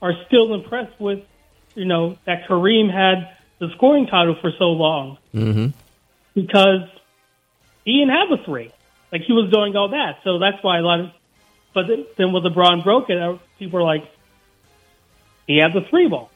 are 0.00 0.12
still 0.26 0.54
impressed 0.54 0.98
with, 1.00 1.20
you 1.74 1.84
know, 1.84 2.16
that 2.24 2.48
Kareem 2.48 2.90
had 2.92 3.36
the 3.58 3.68
scoring 3.76 4.06
title 4.06 4.36
for 4.40 4.50
so 4.58 4.70
long 4.70 5.18
mm-hmm. 5.34 5.68
because 6.34 6.88
he 7.84 7.98
didn't 7.98 8.14
have 8.14 8.40
a 8.40 8.44
three. 8.44 8.72
Like 9.12 9.22
he 9.22 9.32
was 9.32 9.50
doing 9.50 9.74
all 9.76 9.90
that, 9.90 10.18
so 10.24 10.38
that's 10.38 10.62
why 10.62 10.78
a 10.78 10.82
lot 10.82 11.00
of. 11.00 11.06
But 11.74 11.86
then, 11.86 12.06
then 12.16 12.32
with 12.32 12.44
LeBron 12.44 12.82
broke 12.82 13.10
it, 13.10 13.18
uh, 13.18 13.38
people 13.58 13.80
are 13.80 13.82
like, 13.82 14.04
he 15.48 15.56
had 15.56 15.72
the 15.72 15.80
three 15.90 16.06
ball. 16.06 16.30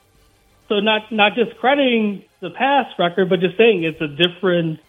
So 0.69 0.81
not 0.81 1.13
not 1.13 1.35
just 1.37 1.57
crediting 1.59 2.25
the 2.41 2.51
past 2.51 2.99
record, 2.99 3.29
but 3.29 3.39
just 3.39 3.57
saying 3.57 3.85
it's 3.85 4.01
a 4.01 4.09
different, 4.09 4.81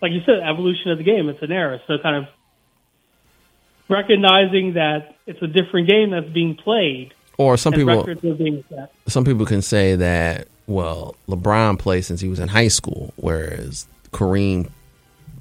like 0.00 0.12
you 0.12 0.20
said, 0.24 0.40
evolution 0.40 0.92
of 0.92 0.98
the 0.98 1.04
game. 1.04 1.28
It's 1.28 1.42
an 1.42 1.50
era. 1.50 1.80
So 1.88 1.98
kind 2.00 2.16
of 2.16 2.28
recognizing 3.88 4.74
that 4.74 5.16
it's 5.26 5.42
a 5.42 5.46
different 5.48 5.88
game 5.88 6.10
that's 6.10 6.28
being 6.28 6.54
played. 6.54 7.14
Or 7.38 7.56
some 7.56 7.72
people, 7.72 8.06
some 9.08 9.24
people 9.24 9.46
can 9.46 9.62
say 9.62 9.96
that 9.96 10.48
well, 10.66 11.14
LeBron 11.28 11.78
played 11.78 12.04
since 12.04 12.20
he 12.20 12.28
was 12.28 12.40
in 12.40 12.48
high 12.48 12.68
school, 12.68 13.12
whereas 13.16 13.86
Kareem 14.10 14.70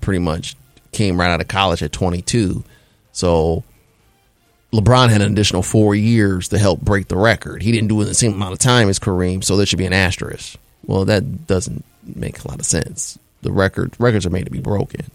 pretty 0.01 0.19
much 0.19 0.55
came 0.91 1.19
right 1.19 1.29
out 1.29 1.41
of 1.41 1.47
college 1.47 1.83
at 1.83 1.91
22. 1.91 2.63
So 3.11 3.63
LeBron 4.75 5.09
had 5.09 5.21
an 5.21 5.31
additional 5.31 5.63
four 5.63 5.95
years 5.95 6.49
to 6.49 6.57
help 6.57 6.81
break 6.81 7.07
the 7.07 7.17
record. 7.17 7.61
He 7.61 7.71
didn't 7.71 7.87
do 7.87 8.01
it 8.01 8.05
the 8.05 8.13
same 8.13 8.33
amount 8.33 8.53
of 8.53 8.59
time 8.59 8.89
as 8.89 8.99
Kareem, 8.99 9.43
so 9.43 9.55
there 9.55 9.65
should 9.65 9.79
be 9.79 9.85
an 9.85 9.93
asterisk. 9.93 10.57
Well, 10.85 11.05
that 11.05 11.47
doesn't 11.47 11.85
make 12.03 12.43
a 12.43 12.47
lot 12.47 12.59
of 12.59 12.65
sense. 12.65 13.17
The 13.41 13.51
record 13.51 13.93
records 13.99 14.25
are 14.25 14.31
made 14.31 14.45
to 14.45 14.51
be 14.51 14.59
broken. 14.59 15.09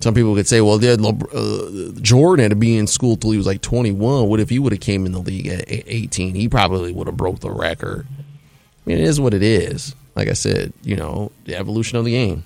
Some 0.00 0.14
people 0.14 0.34
could 0.34 0.46
say, 0.46 0.60
well, 0.60 0.76
uh, 0.76 2.00
Jordan 2.00 2.44
had 2.44 2.50
to 2.50 2.56
be 2.56 2.76
in 2.76 2.86
school 2.86 3.16
till 3.16 3.32
he 3.32 3.36
was 3.36 3.46
like 3.46 3.60
21. 3.62 4.28
What 4.28 4.38
if 4.38 4.48
he 4.48 4.58
would 4.58 4.72
have 4.72 4.80
came 4.80 5.06
in 5.06 5.12
the 5.12 5.18
league 5.18 5.48
at 5.48 5.64
18? 5.66 6.34
He 6.34 6.48
probably 6.48 6.92
would 6.92 7.08
have 7.08 7.16
broke 7.16 7.40
the 7.40 7.50
record. 7.50 8.06
I 8.18 8.22
mean, 8.86 8.98
it 8.98 9.04
is 9.04 9.20
what 9.20 9.34
it 9.34 9.42
is. 9.42 9.94
Like 10.14 10.28
I 10.28 10.34
said, 10.34 10.72
you 10.82 10.96
know, 10.96 11.32
the 11.44 11.56
evolution 11.56 11.98
of 11.98 12.04
the 12.04 12.12
game. 12.12 12.44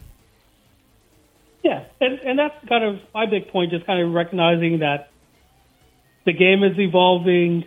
Yeah, 1.63 1.85
and, 2.01 2.19
and 2.21 2.39
that's 2.39 2.55
kind 2.69 2.85
of 2.85 3.01
my 3.15 3.27
big 3.27 3.49
point, 3.49 3.71
just 3.71 3.87
kind 3.87 4.03
of 4.03 4.13
recognizing 4.13 4.79
that 4.81 5.12
the 6.25 6.33
game 6.33 6.63
is 6.63 6.79
evolving 6.79 7.65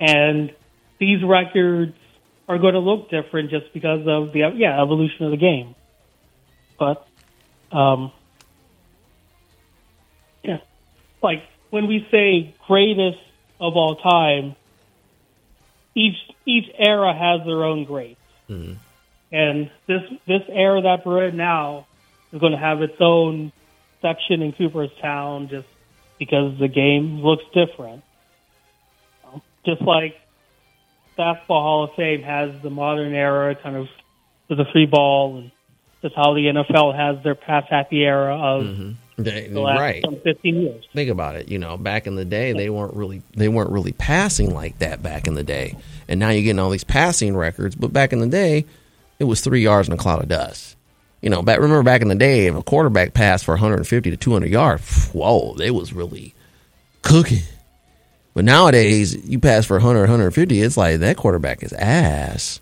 and 0.00 0.54
these 0.98 1.22
records 1.24 1.94
are 2.48 2.58
going 2.58 2.74
to 2.74 2.80
look 2.80 3.10
different 3.10 3.50
just 3.50 3.72
because 3.72 4.00
of 4.06 4.32
the 4.32 4.50
yeah 4.54 4.80
evolution 4.80 5.24
of 5.24 5.30
the 5.30 5.36
game. 5.36 5.74
But 6.78 7.06
um, 7.72 8.12
yeah, 10.42 10.58
like 11.22 11.42
when 11.70 11.86
we 11.86 12.06
say 12.10 12.54
greatest 12.66 13.18
of 13.60 13.76
all 13.76 13.96
time, 13.96 14.56
each 15.94 16.16
each 16.44 16.66
era 16.78 17.14
has 17.14 17.46
their 17.46 17.64
own 17.64 17.84
greats, 17.84 18.20
and 19.32 19.70
this 19.86 20.02
this 20.26 20.42
era 20.48 20.82
that 20.82 21.06
we're 21.06 21.28
in 21.28 21.36
now 21.36 21.86
is 22.32 22.40
going 22.40 22.52
to 22.52 22.58
have 22.58 22.82
its 22.82 23.00
own 23.00 23.52
section 24.02 24.42
in 24.42 24.52
Cooperstown 24.52 25.48
just 25.48 25.66
because 26.24 26.58
the 26.58 26.68
game 26.68 27.20
looks 27.20 27.44
different. 27.52 28.02
Just 29.66 29.82
like 29.82 30.16
Basketball 31.16 31.62
Hall 31.62 31.84
of 31.84 31.94
Fame 31.96 32.22
has 32.22 32.50
the 32.62 32.70
modern 32.70 33.14
era, 33.14 33.54
kind 33.54 33.76
of 33.76 33.88
with 34.48 34.58
the 34.58 34.64
free 34.72 34.86
ball, 34.86 35.38
and 35.38 35.50
just 36.02 36.14
how 36.14 36.34
the 36.34 36.46
NFL 36.46 36.94
has 36.94 37.22
their 37.24 37.34
pass 37.34 37.64
happy 37.68 38.04
era 38.04 38.36
of 38.36 38.64
mm-hmm. 38.64 38.90
They- 39.16 39.48
the 39.48 39.60
last 39.60 39.78
right. 39.78 40.02
10, 40.02 40.20
15 40.22 40.60
years. 40.60 40.84
think 40.92 41.08
about 41.08 41.36
it. 41.36 41.48
You 41.48 41.58
know, 41.58 41.76
back 41.76 42.06
in 42.06 42.16
the 42.16 42.24
day, 42.24 42.52
they 42.52 42.68
weren't 42.68 42.94
really 42.94 43.22
they 43.36 43.48
weren't 43.48 43.70
really 43.70 43.92
passing 43.92 44.52
like 44.52 44.78
that 44.80 45.02
back 45.02 45.26
in 45.26 45.34
the 45.34 45.44
day, 45.44 45.76
and 46.08 46.18
now 46.18 46.30
you're 46.30 46.42
getting 46.42 46.58
all 46.58 46.70
these 46.70 46.84
passing 46.84 47.36
records. 47.36 47.76
But 47.76 47.92
back 47.92 48.12
in 48.12 48.18
the 48.18 48.26
day, 48.26 48.64
it 49.18 49.24
was 49.24 49.40
three 49.40 49.62
yards 49.62 49.88
in 49.88 49.94
a 49.94 49.96
cloud 49.96 50.20
of 50.20 50.28
dust. 50.28 50.76
You 51.24 51.30
know, 51.30 51.40
back 51.40 51.58
remember 51.58 51.82
back 51.82 52.02
in 52.02 52.08
the 52.08 52.14
day, 52.14 52.48
if 52.48 52.54
a 52.54 52.62
quarterback 52.62 53.14
passed 53.14 53.46
for 53.46 53.52
150 53.52 54.10
to 54.10 54.16
200 54.18 54.50
yards, 54.50 55.08
whoa, 55.08 55.54
they 55.54 55.70
was 55.70 55.94
really 55.94 56.34
cooking. 57.00 57.40
But 58.34 58.44
nowadays, 58.44 59.16
you 59.26 59.38
pass 59.38 59.64
for 59.64 59.76
100, 59.76 60.00
150, 60.00 60.60
it's 60.60 60.76
like 60.76 61.00
that 61.00 61.16
quarterback 61.16 61.62
is 61.62 61.72
ass. 61.72 62.60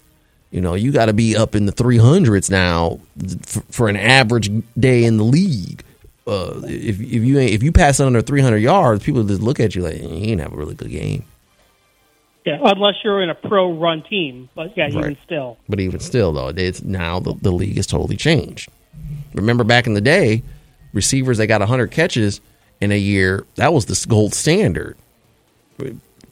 You 0.53 0.61
know, 0.61 0.75
you 0.75 0.92
got 0.92 1.07
to 1.07 1.12
be 1.12 1.37
up 1.37 1.57
in 1.57 1.66
the 1.66 1.72
300s 1.72 2.53
now 2.53 3.01
for, 3.46 3.61
for 3.62 3.88
an 3.88 3.96
average 3.96 4.48
day 4.79 5.07
in 5.07 5.16
the 5.16 5.25
league. 5.25 5.83
Uh, 6.25 6.61
if 6.62 7.01
if 7.01 7.25
you 7.25 7.40
if 7.40 7.64
you 7.64 7.72
pass 7.72 7.98
under 7.98 8.22
300 8.22 8.59
yards, 8.59 9.03
people 9.03 9.25
just 9.25 9.42
look 9.42 9.59
at 9.59 9.75
you 9.75 9.83
like 9.83 10.01
you 10.01 10.09
ain't 10.09 10.40
have 10.40 10.53
a 10.53 10.57
really 10.57 10.77
good 10.77 10.90
game. 10.90 11.25
Yeah, 12.44 12.59
unless 12.61 12.96
you're 13.05 13.22
in 13.22 13.31
a 13.31 13.35
pro 13.35 13.72
run 13.72 14.02
team, 14.02 14.48
but 14.55 14.76
yeah, 14.76 14.88
even 14.88 15.16
still. 15.24 15.59
But 15.68 15.78
even 15.78 16.00
still, 16.00 16.33
though, 16.33 16.48
it's 16.48 16.83
now 16.83 17.20
the, 17.20 17.35
the 17.35 17.52
league 17.52 17.76
has 17.76 17.87
totally 17.87 18.16
changed. 18.16 18.68
Remember 19.33 19.62
back 19.62 19.87
in 19.87 19.94
the 19.94 20.00
day, 20.00 20.42
receivers 20.92 21.38
they 21.38 21.46
got 21.46 21.61
100 21.61 21.92
catches 21.92 22.40
in 22.81 22.90
a 22.90 22.98
year, 22.98 23.46
that 23.55 23.72
was 23.72 23.87
the 23.87 24.07
gold 24.09 24.35
standard. 24.35 24.96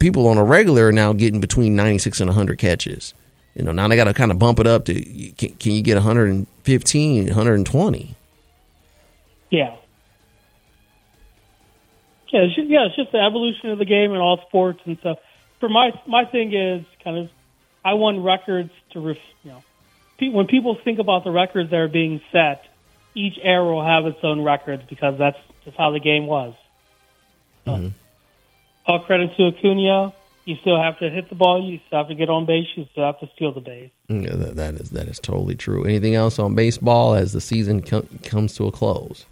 People 0.00 0.26
on 0.26 0.36
a 0.36 0.44
regular 0.44 0.88
are 0.88 0.92
now 0.92 1.12
getting 1.12 1.40
between 1.40 1.76
96 1.76 2.20
and 2.20 2.28
100 2.28 2.58
catches. 2.58 3.14
You 3.54 3.62
know, 3.62 3.72
now 3.72 3.86
they 3.86 3.96
got 3.96 4.04
to 4.04 4.14
kind 4.14 4.32
of 4.32 4.38
bump 4.38 4.58
it 4.58 4.66
up 4.66 4.84
to 4.86 4.94
can, 4.94 5.50
can 5.54 5.72
you 5.72 5.82
get 5.82 5.94
115, 5.94 7.24
120? 7.26 8.14
Yeah. 9.50 9.76
Yeah, 12.32 12.40
it's 12.42 12.54
just, 12.54 12.68
yeah, 12.68 12.86
it's 12.86 12.96
just 12.96 13.12
the 13.12 13.18
evolution 13.18 13.70
of 13.70 13.78
the 13.78 13.84
game 13.84 14.12
and 14.12 14.20
all 14.20 14.40
sports 14.48 14.80
and 14.84 14.98
stuff. 14.98 15.18
For 15.60 15.68
my 15.68 15.92
my 16.06 16.24
thing 16.24 16.54
is 16.54 16.84
kind 17.04 17.18
of, 17.18 17.30
I 17.84 17.94
want 17.94 18.24
records 18.24 18.70
to 18.92 19.00
ref, 19.00 19.16
you 19.44 19.52
know, 19.52 19.62
pe- 20.18 20.30
when 20.30 20.46
people 20.46 20.76
think 20.82 20.98
about 20.98 21.24
the 21.24 21.30
records 21.30 21.70
that 21.70 21.76
are 21.76 21.88
being 21.88 22.20
set, 22.32 22.64
each 23.14 23.38
era 23.42 23.64
will 23.64 23.84
have 23.84 24.06
its 24.06 24.18
own 24.22 24.42
records 24.42 24.82
because 24.88 25.18
that's 25.18 25.38
just 25.64 25.76
how 25.76 25.90
the 25.90 26.00
game 26.00 26.26
was. 26.26 26.54
So, 27.66 27.92
All 28.86 29.00
credit 29.00 29.36
to 29.36 29.48
Acuna. 29.48 30.14
You 30.46 30.56
still 30.62 30.80
have 30.80 30.98
to 31.00 31.10
hit 31.10 31.28
the 31.28 31.34
ball. 31.34 31.62
You 31.62 31.78
still 31.86 31.98
have 31.98 32.08
to 32.08 32.14
get 32.14 32.30
on 32.30 32.46
base. 32.46 32.66
You 32.74 32.86
still 32.92 33.04
have 33.04 33.20
to 33.20 33.28
steal 33.36 33.52
the 33.52 33.60
base. 33.60 33.90
Yeah, 34.08 34.34
that, 34.34 34.56
that 34.56 34.74
is 34.74 34.90
that 34.90 35.06
is 35.06 35.20
totally 35.20 35.54
true. 35.54 35.84
Anything 35.84 36.14
else 36.14 36.38
on 36.38 36.54
baseball 36.54 37.14
as 37.14 37.32
the 37.32 37.40
season 37.40 37.82
com- 37.82 38.08
comes 38.24 38.54
to 38.54 38.66
a 38.66 38.72
close? 38.72 39.26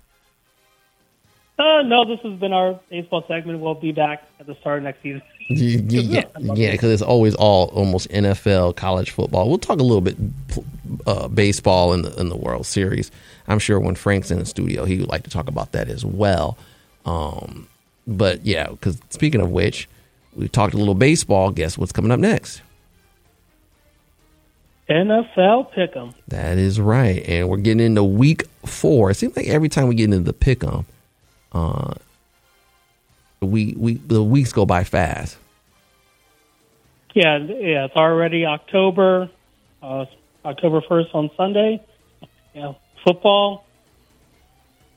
Uh, 1.58 1.82
no, 1.82 2.04
this 2.04 2.20
has 2.20 2.38
been 2.38 2.52
our 2.52 2.78
baseball 2.88 3.24
segment. 3.26 3.58
We'll 3.58 3.74
be 3.74 3.90
back 3.90 4.28
at 4.38 4.46
the 4.46 4.54
start 4.60 4.78
of 4.78 4.84
next 4.84 5.02
season. 5.02 5.22
Yeah, 5.48 6.02
yeah, 6.02 6.24
yeah, 6.54 6.72
because 6.72 6.92
it's 6.92 7.02
always 7.02 7.34
all 7.34 7.68
almost 7.68 8.11
NFL, 8.11 8.76
college 8.76 9.11
football. 9.11 9.48
We'll 9.48 9.58
talk 9.58 9.80
a 9.80 9.82
little 9.82 10.02
bit 10.02 10.16
uh, 11.06 11.28
baseball 11.28 11.94
in 11.94 12.02
the 12.02 12.14
in 12.20 12.28
the 12.28 12.37
World 12.37 12.66
Series. 12.66 13.11
I'm 13.46 13.58
sure 13.58 13.80
when 13.80 13.94
Frank's 13.94 14.30
in 14.30 14.38
the 14.38 14.46
studio, 14.46 14.84
he 14.84 14.98
would 14.98 15.08
like 15.08 15.22
to 15.24 15.30
talk 15.30 15.48
about 15.48 15.72
that 15.72 15.88
as 15.88 16.04
well. 16.04 16.58
Um, 17.06 17.66
but 18.06 18.44
yeah, 18.44 18.68
because 18.68 19.00
speaking 19.08 19.40
of 19.40 19.50
which, 19.50 19.88
we 20.37 20.48
talked 20.48 20.74
a 20.74 20.78
little 20.78 20.94
baseball. 20.94 21.50
Guess 21.50 21.78
what's 21.78 21.92
coming 21.92 22.11
up 22.11 22.20
next? 22.20 22.61
NFL 24.88 25.72
Pick'em. 25.74 26.14
That 26.28 26.58
is 26.58 26.80
right, 26.80 27.22
and 27.26 27.48
we're 27.48 27.58
getting 27.58 27.84
into 27.84 28.04
week 28.04 28.44
four. 28.64 29.11
It 29.11 29.14
seems 29.14 29.37
like 29.37 29.46
every 29.46 29.68
time 29.68 29.88
we 29.88 29.94
get 29.94 30.04
into 30.04 30.20
the 30.20 30.32
pick'em, 30.32 30.84
uh, 31.52 31.94
we 33.40 33.74
we 33.77 33.94
the 33.94 34.22
weeks 34.22 34.53
go 34.53 34.66
by 34.66 34.85
fast. 34.85 35.37
Yeah, 37.14 37.38
yeah, 37.38 37.85
it's 37.87 37.96
already 37.96 38.44
October, 38.46 39.31
uh, 39.83 40.05
October 40.44 40.83
first 40.88 41.09
on 41.14 41.31
Sunday. 41.37 41.83
Yeah, 42.55 42.74
football 43.05 43.64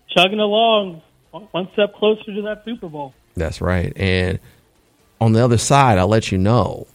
chugging 0.10 0.40
along, 0.40 1.02
one- 1.32 1.48
one 1.52 1.70
step 1.74 1.96
closer 1.96 2.34
to 2.36 2.42
that 2.44 2.64
Super 2.66 2.90
Bowl. 2.90 3.14
That's 3.36 3.62
right. 3.62 3.94
And 3.96 4.40
on 5.20 5.34
the 5.34 5.44
other 5.44 5.58
side, 5.58 5.98
I'll 5.98 6.08
let 6.08 6.32
you 6.32 6.38
know 6.38 6.88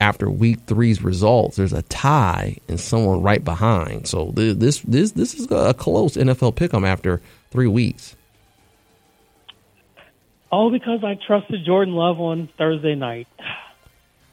after 0.00 0.30
week 0.30 0.60
three's 0.66 1.02
results, 1.02 1.56
there's 1.56 1.72
a 1.72 1.82
tie 1.82 2.58
and 2.68 2.78
someone 2.78 3.22
right 3.22 3.42
behind. 3.44 4.06
So 4.06 4.30
this 4.34 4.80
this 4.80 5.12
this 5.12 5.34
is 5.34 5.50
a 5.50 5.74
close 5.74 6.16
NFL 6.16 6.54
pick'em 6.54 6.86
after 6.86 7.20
three 7.50 7.66
weeks. 7.66 8.14
All 10.50 10.70
because 10.70 11.02
I 11.02 11.18
trusted 11.26 11.64
Jordan 11.64 11.94
Love 11.94 12.20
on 12.20 12.48
Thursday 12.56 12.94
night. 12.94 13.26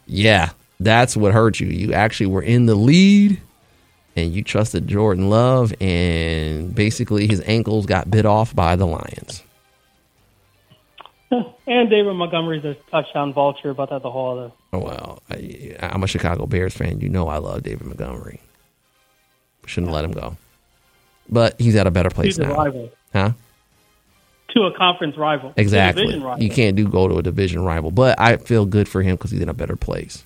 Yeah, 0.05 0.51
that's 0.79 1.17
what 1.17 1.33
hurt 1.33 1.59
you. 1.59 1.67
You 1.67 1.93
actually 1.93 2.27
were 2.27 2.43
in 2.43 2.65
the 2.65 2.75
lead 2.75 3.41
and 4.15 4.33
you 4.33 4.43
trusted 4.43 4.87
Jordan 4.87 5.29
Love, 5.29 5.73
and 5.81 6.73
basically 6.75 7.27
his 7.27 7.41
ankles 7.45 7.85
got 7.85 8.11
bit 8.11 8.25
off 8.25 8.55
by 8.55 8.75
the 8.75 8.85
Lions. 8.85 9.43
And 11.65 11.89
David 11.89 12.13
Montgomery's 12.13 12.65
a 12.65 12.75
touchdown 12.91 13.33
vulture, 13.33 13.69
about 13.69 13.89
that 13.89 14.03
the 14.03 14.11
whole 14.11 14.37
other. 14.37 14.51
Oh, 14.73 14.79
well, 14.79 15.23
I, 15.29 15.75
I'm 15.79 16.03
a 16.03 16.07
Chicago 16.07 16.45
Bears 16.45 16.73
fan. 16.73 16.99
You 16.99 17.07
know 17.07 17.29
I 17.29 17.37
love 17.37 17.63
David 17.63 17.87
Montgomery. 17.87 18.41
Shouldn't 19.65 19.91
let 19.93 20.03
him 20.03 20.11
go. 20.11 20.35
But 21.29 21.59
he's 21.59 21.77
at 21.77 21.87
a 21.87 21.91
better 21.91 22.09
place 22.09 22.35
the 22.35 22.43
now. 22.47 22.55
rival. 22.55 22.91
Huh? 23.13 23.31
To 24.53 24.63
a 24.65 24.77
conference 24.77 25.17
rival. 25.17 25.53
Exactly. 25.57 26.03
division 26.03 26.23
rival. 26.23 26.43
You 26.43 26.49
can't 26.49 26.75
do 26.75 26.87
go 26.87 27.07
to 27.07 27.17
a 27.17 27.23
division 27.23 27.63
rival, 27.63 27.89
but 27.91 28.19
I 28.19 28.37
feel 28.37 28.65
good 28.65 28.87
for 28.87 29.01
him 29.01 29.15
because 29.15 29.31
he's 29.31 29.41
in 29.41 29.49
a 29.49 29.53
better 29.53 29.75
place. 29.75 30.23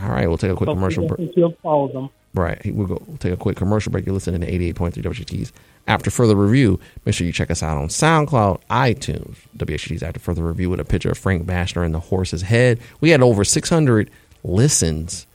All 0.00 0.08
right, 0.10 0.28
we'll 0.28 0.38
take 0.38 0.50
a 0.50 0.54
quick 0.56 0.68
So 0.68 0.74
commercial 0.74 1.06
break. 1.06 1.34
Fields 1.34 1.56
follows 1.62 1.92
them. 1.92 2.10
Right, 2.32 2.60
we'll 2.66 2.86
go 2.86 3.02
we'll 3.06 3.16
take 3.16 3.32
a 3.32 3.36
quick 3.36 3.56
commercial 3.56 3.90
break. 3.90 4.06
You're 4.06 4.14
listening 4.14 4.40
to 4.42 4.46
88.3 4.46 4.92
WXUT's. 5.02 5.52
After 5.88 6.10
further 6.10 6.36
review, 6.36 6.78
make 7.04 7.14
sure 7.14 7.26
you 7.26 7.32
check 7.32 7.50
us 7.50 7.62
out 7.62 7.76
on 7.76 7.88
SoundCloud, 7.88 8.60
iTunes. 8.70 9.36
WXUT's 9.56 10.02
after 10.02 10.20
further 10.20 10.44
review 10.44 10.70
with 10.70 10.78
a 10.78 10.84
picture 10.84 11.10
of 11.10 11.18
Frank 11.18 11.44
Bashner 11.44 11.84
and 11.84 11.92
the 11.94 12.00
horse's 12.00 12.42
head. 12.42 12.78
We 13.00 13.10
had 13.10 13.20
over 13.22 13.44
600 13.44 14.10
listens 14.44 15.26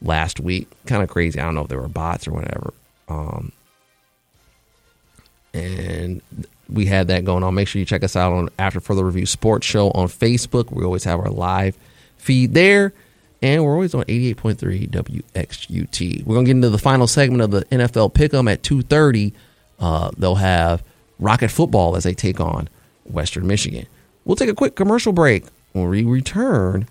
last 0.00 0.40
week. 0.40 0.68
Kind 0.86 1.02
of 1.02 1.08
crazy. 1.08 1.38
I 1.38 1.44
don't 1.44 1.54
know 1.54 1.62
if 1.62 1.68
there 1.68 1.80
were 1.80 1.88
bots 1.88 2.26
or 2.26 2.32
whatever. 2.32 2.72
Um, 3.08 3.52
and 5.54 6.22
we 6.68 6.86
had 6.86 7.08
that 7.08 7.24
going 7.24 7.42
on. 7.42 7.54
Make 7.54 7.68
sure 7.68 7.80
you 7.80 7.86
check 7.86 8.02
us 8.02 8.16
out 8.16 8.32
on 8.32 8.48
After 8.58 8.80
Further 8.80 9.04
Review 9.04 9.26
Sports 9.26 9.66
Show 9.66 9.90
on 9.90 10.08
Facebook. 10.08 10.72
We 10.72 10.84
always 10.84 11.04
have 11.04 11.20
our 11.20 11.30
live 11.30 11.76
feed 12.16 12.54
there. 12.54 12.92
And 13.42 13.64
we're 13.64 13.72
always 13.72 13.92
on 13.94 14.04
88.3 14.04 14.88
WXUT. 14.88 16.24
We're 16.24 16.34
going 16.34 16.46
to 16.46 16.48
get 16.48 16.56
into 16.56 16.70
the 16.70 16.78
final 16.78 17.08
segment 17.08 17.42
of 17.42 17.50
the 17.50 17.64
NFL 17.66 18.14
Pick'em 18.14 18.50
at 18.50 18.62
2.30. 18.62 19.32
Uh, 19.80 20.12
they'll 20.16 20.36
have 20.36 20.84
Rocket 21.18 21.50
Football 21.50 21.96
as 21.96 22.04
they 22.04 22.14
take 22.14 22.38
on 22.38 22.68
Western 23.04 23.48
Michigan. 23.48 23.86
We'll 24.24 24.36
take 24.36 24.48
a 24.48 24.54
quick 24.54 24.76
commercial 24.76 25.12
break. 25.12 25.44
When 25.72 25.88
we 25.88 26.04
return, 26.04 26.86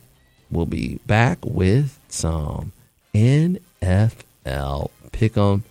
we'll 0.52 0.66
be 0.66 1.00
back 1.08 1.38
with 1.46 1.98
some 2.10 2.74
NFL 3.14 4.90
Pick'em. 5.14 5.62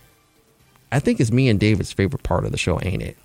I 0.91 0.99
think 0.99 1.19
it's 1.19 1.31
me 1.31 1.47
and 1.49 1.59
David's 1.59 1.91
favorite 1.93 2.23
part 2.23 2.45
of 2.45 2.51
the 2.51 2.57
show, 2.57 2.79
ain't 2.81 3.01
it? 3.01 3.17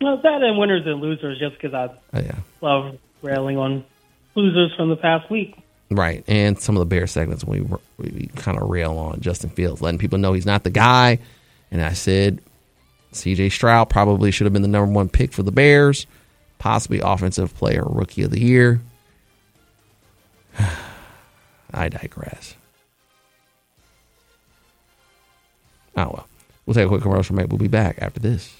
No, 0.00 0.16
that 0.22 0.42
and 0.42 0.56
winners 0.58 0.86
and 0.86 1.00
losers, 1.00 1.38
just 1.38 1.60
because 1.60 1.74
I 1.74 1.88
Oh, 2.16 2.20
yeah. 2.20 2.36
love 2.60 2.96
railing 3.22 3.56
on 3.58 3.84
losers 4.36 4.72
from 4.76 4.90
the 4.90 4.96
past 4.96 5.28
week. 5.30 5.56
Right, 5.90 6.22
and 6.28 6.58
some 6.58 6.76
of 6.76 6.80
the 6.80 6.86
Bear 6.86 7.06
segments 7.06 7.44
we 7.44 7.62
we, 7.62 7.78
we 7.98 8.26
kind 8.36 8.58
of 8.60 8.68
rail 8.68 8.96
on 8.98 9.20
Justin 9.20 9.50
Fields, 9.50 9.80
letting 9.80 9.98
people 9.98 10.18
know 10.18 10.34
he's 10.34 10.46
not 10.46 10.62
the 10.62 10.70
guy. 10.70 11.18
And 11.70 11.82
I 11.82 11.94
said 11.94 12.40
C.J. 13.12 13.48
Stroud 13.48 13.88
probably 13.90 14.30
should 14.30 14.44
have 14.44 14.52
been 14.52 14.62
the 14.62 14.68
number 14.68 14.92
one 14.92 15.08
pick 15.08 15.32
for 15.32 15.42
the 15.42 15.50
Bears, 15.50 16.06
possibly 16.58 17.00
offensive 17.00 17.54
player, 17.56 17.82
rookie 17.84 18.22
of 18.22 18.30
the 18.30 18.40
year. 18.40 18.80
I 21.72 21.88
digress. 21.88 22.54
Oh 25.98 26.10
well. 26.14 26.28
We'll 26.64 26.74
take 26.74 26.84
a 26.86 26.88
quick 26.88 27.02
commercial 27.02 27.34
break. 27.34 27.48
We'll 27.48 27.58
be 27.58 27.66
back 27.66 27.96
after 27.98 28.20
this. 28.20 28.54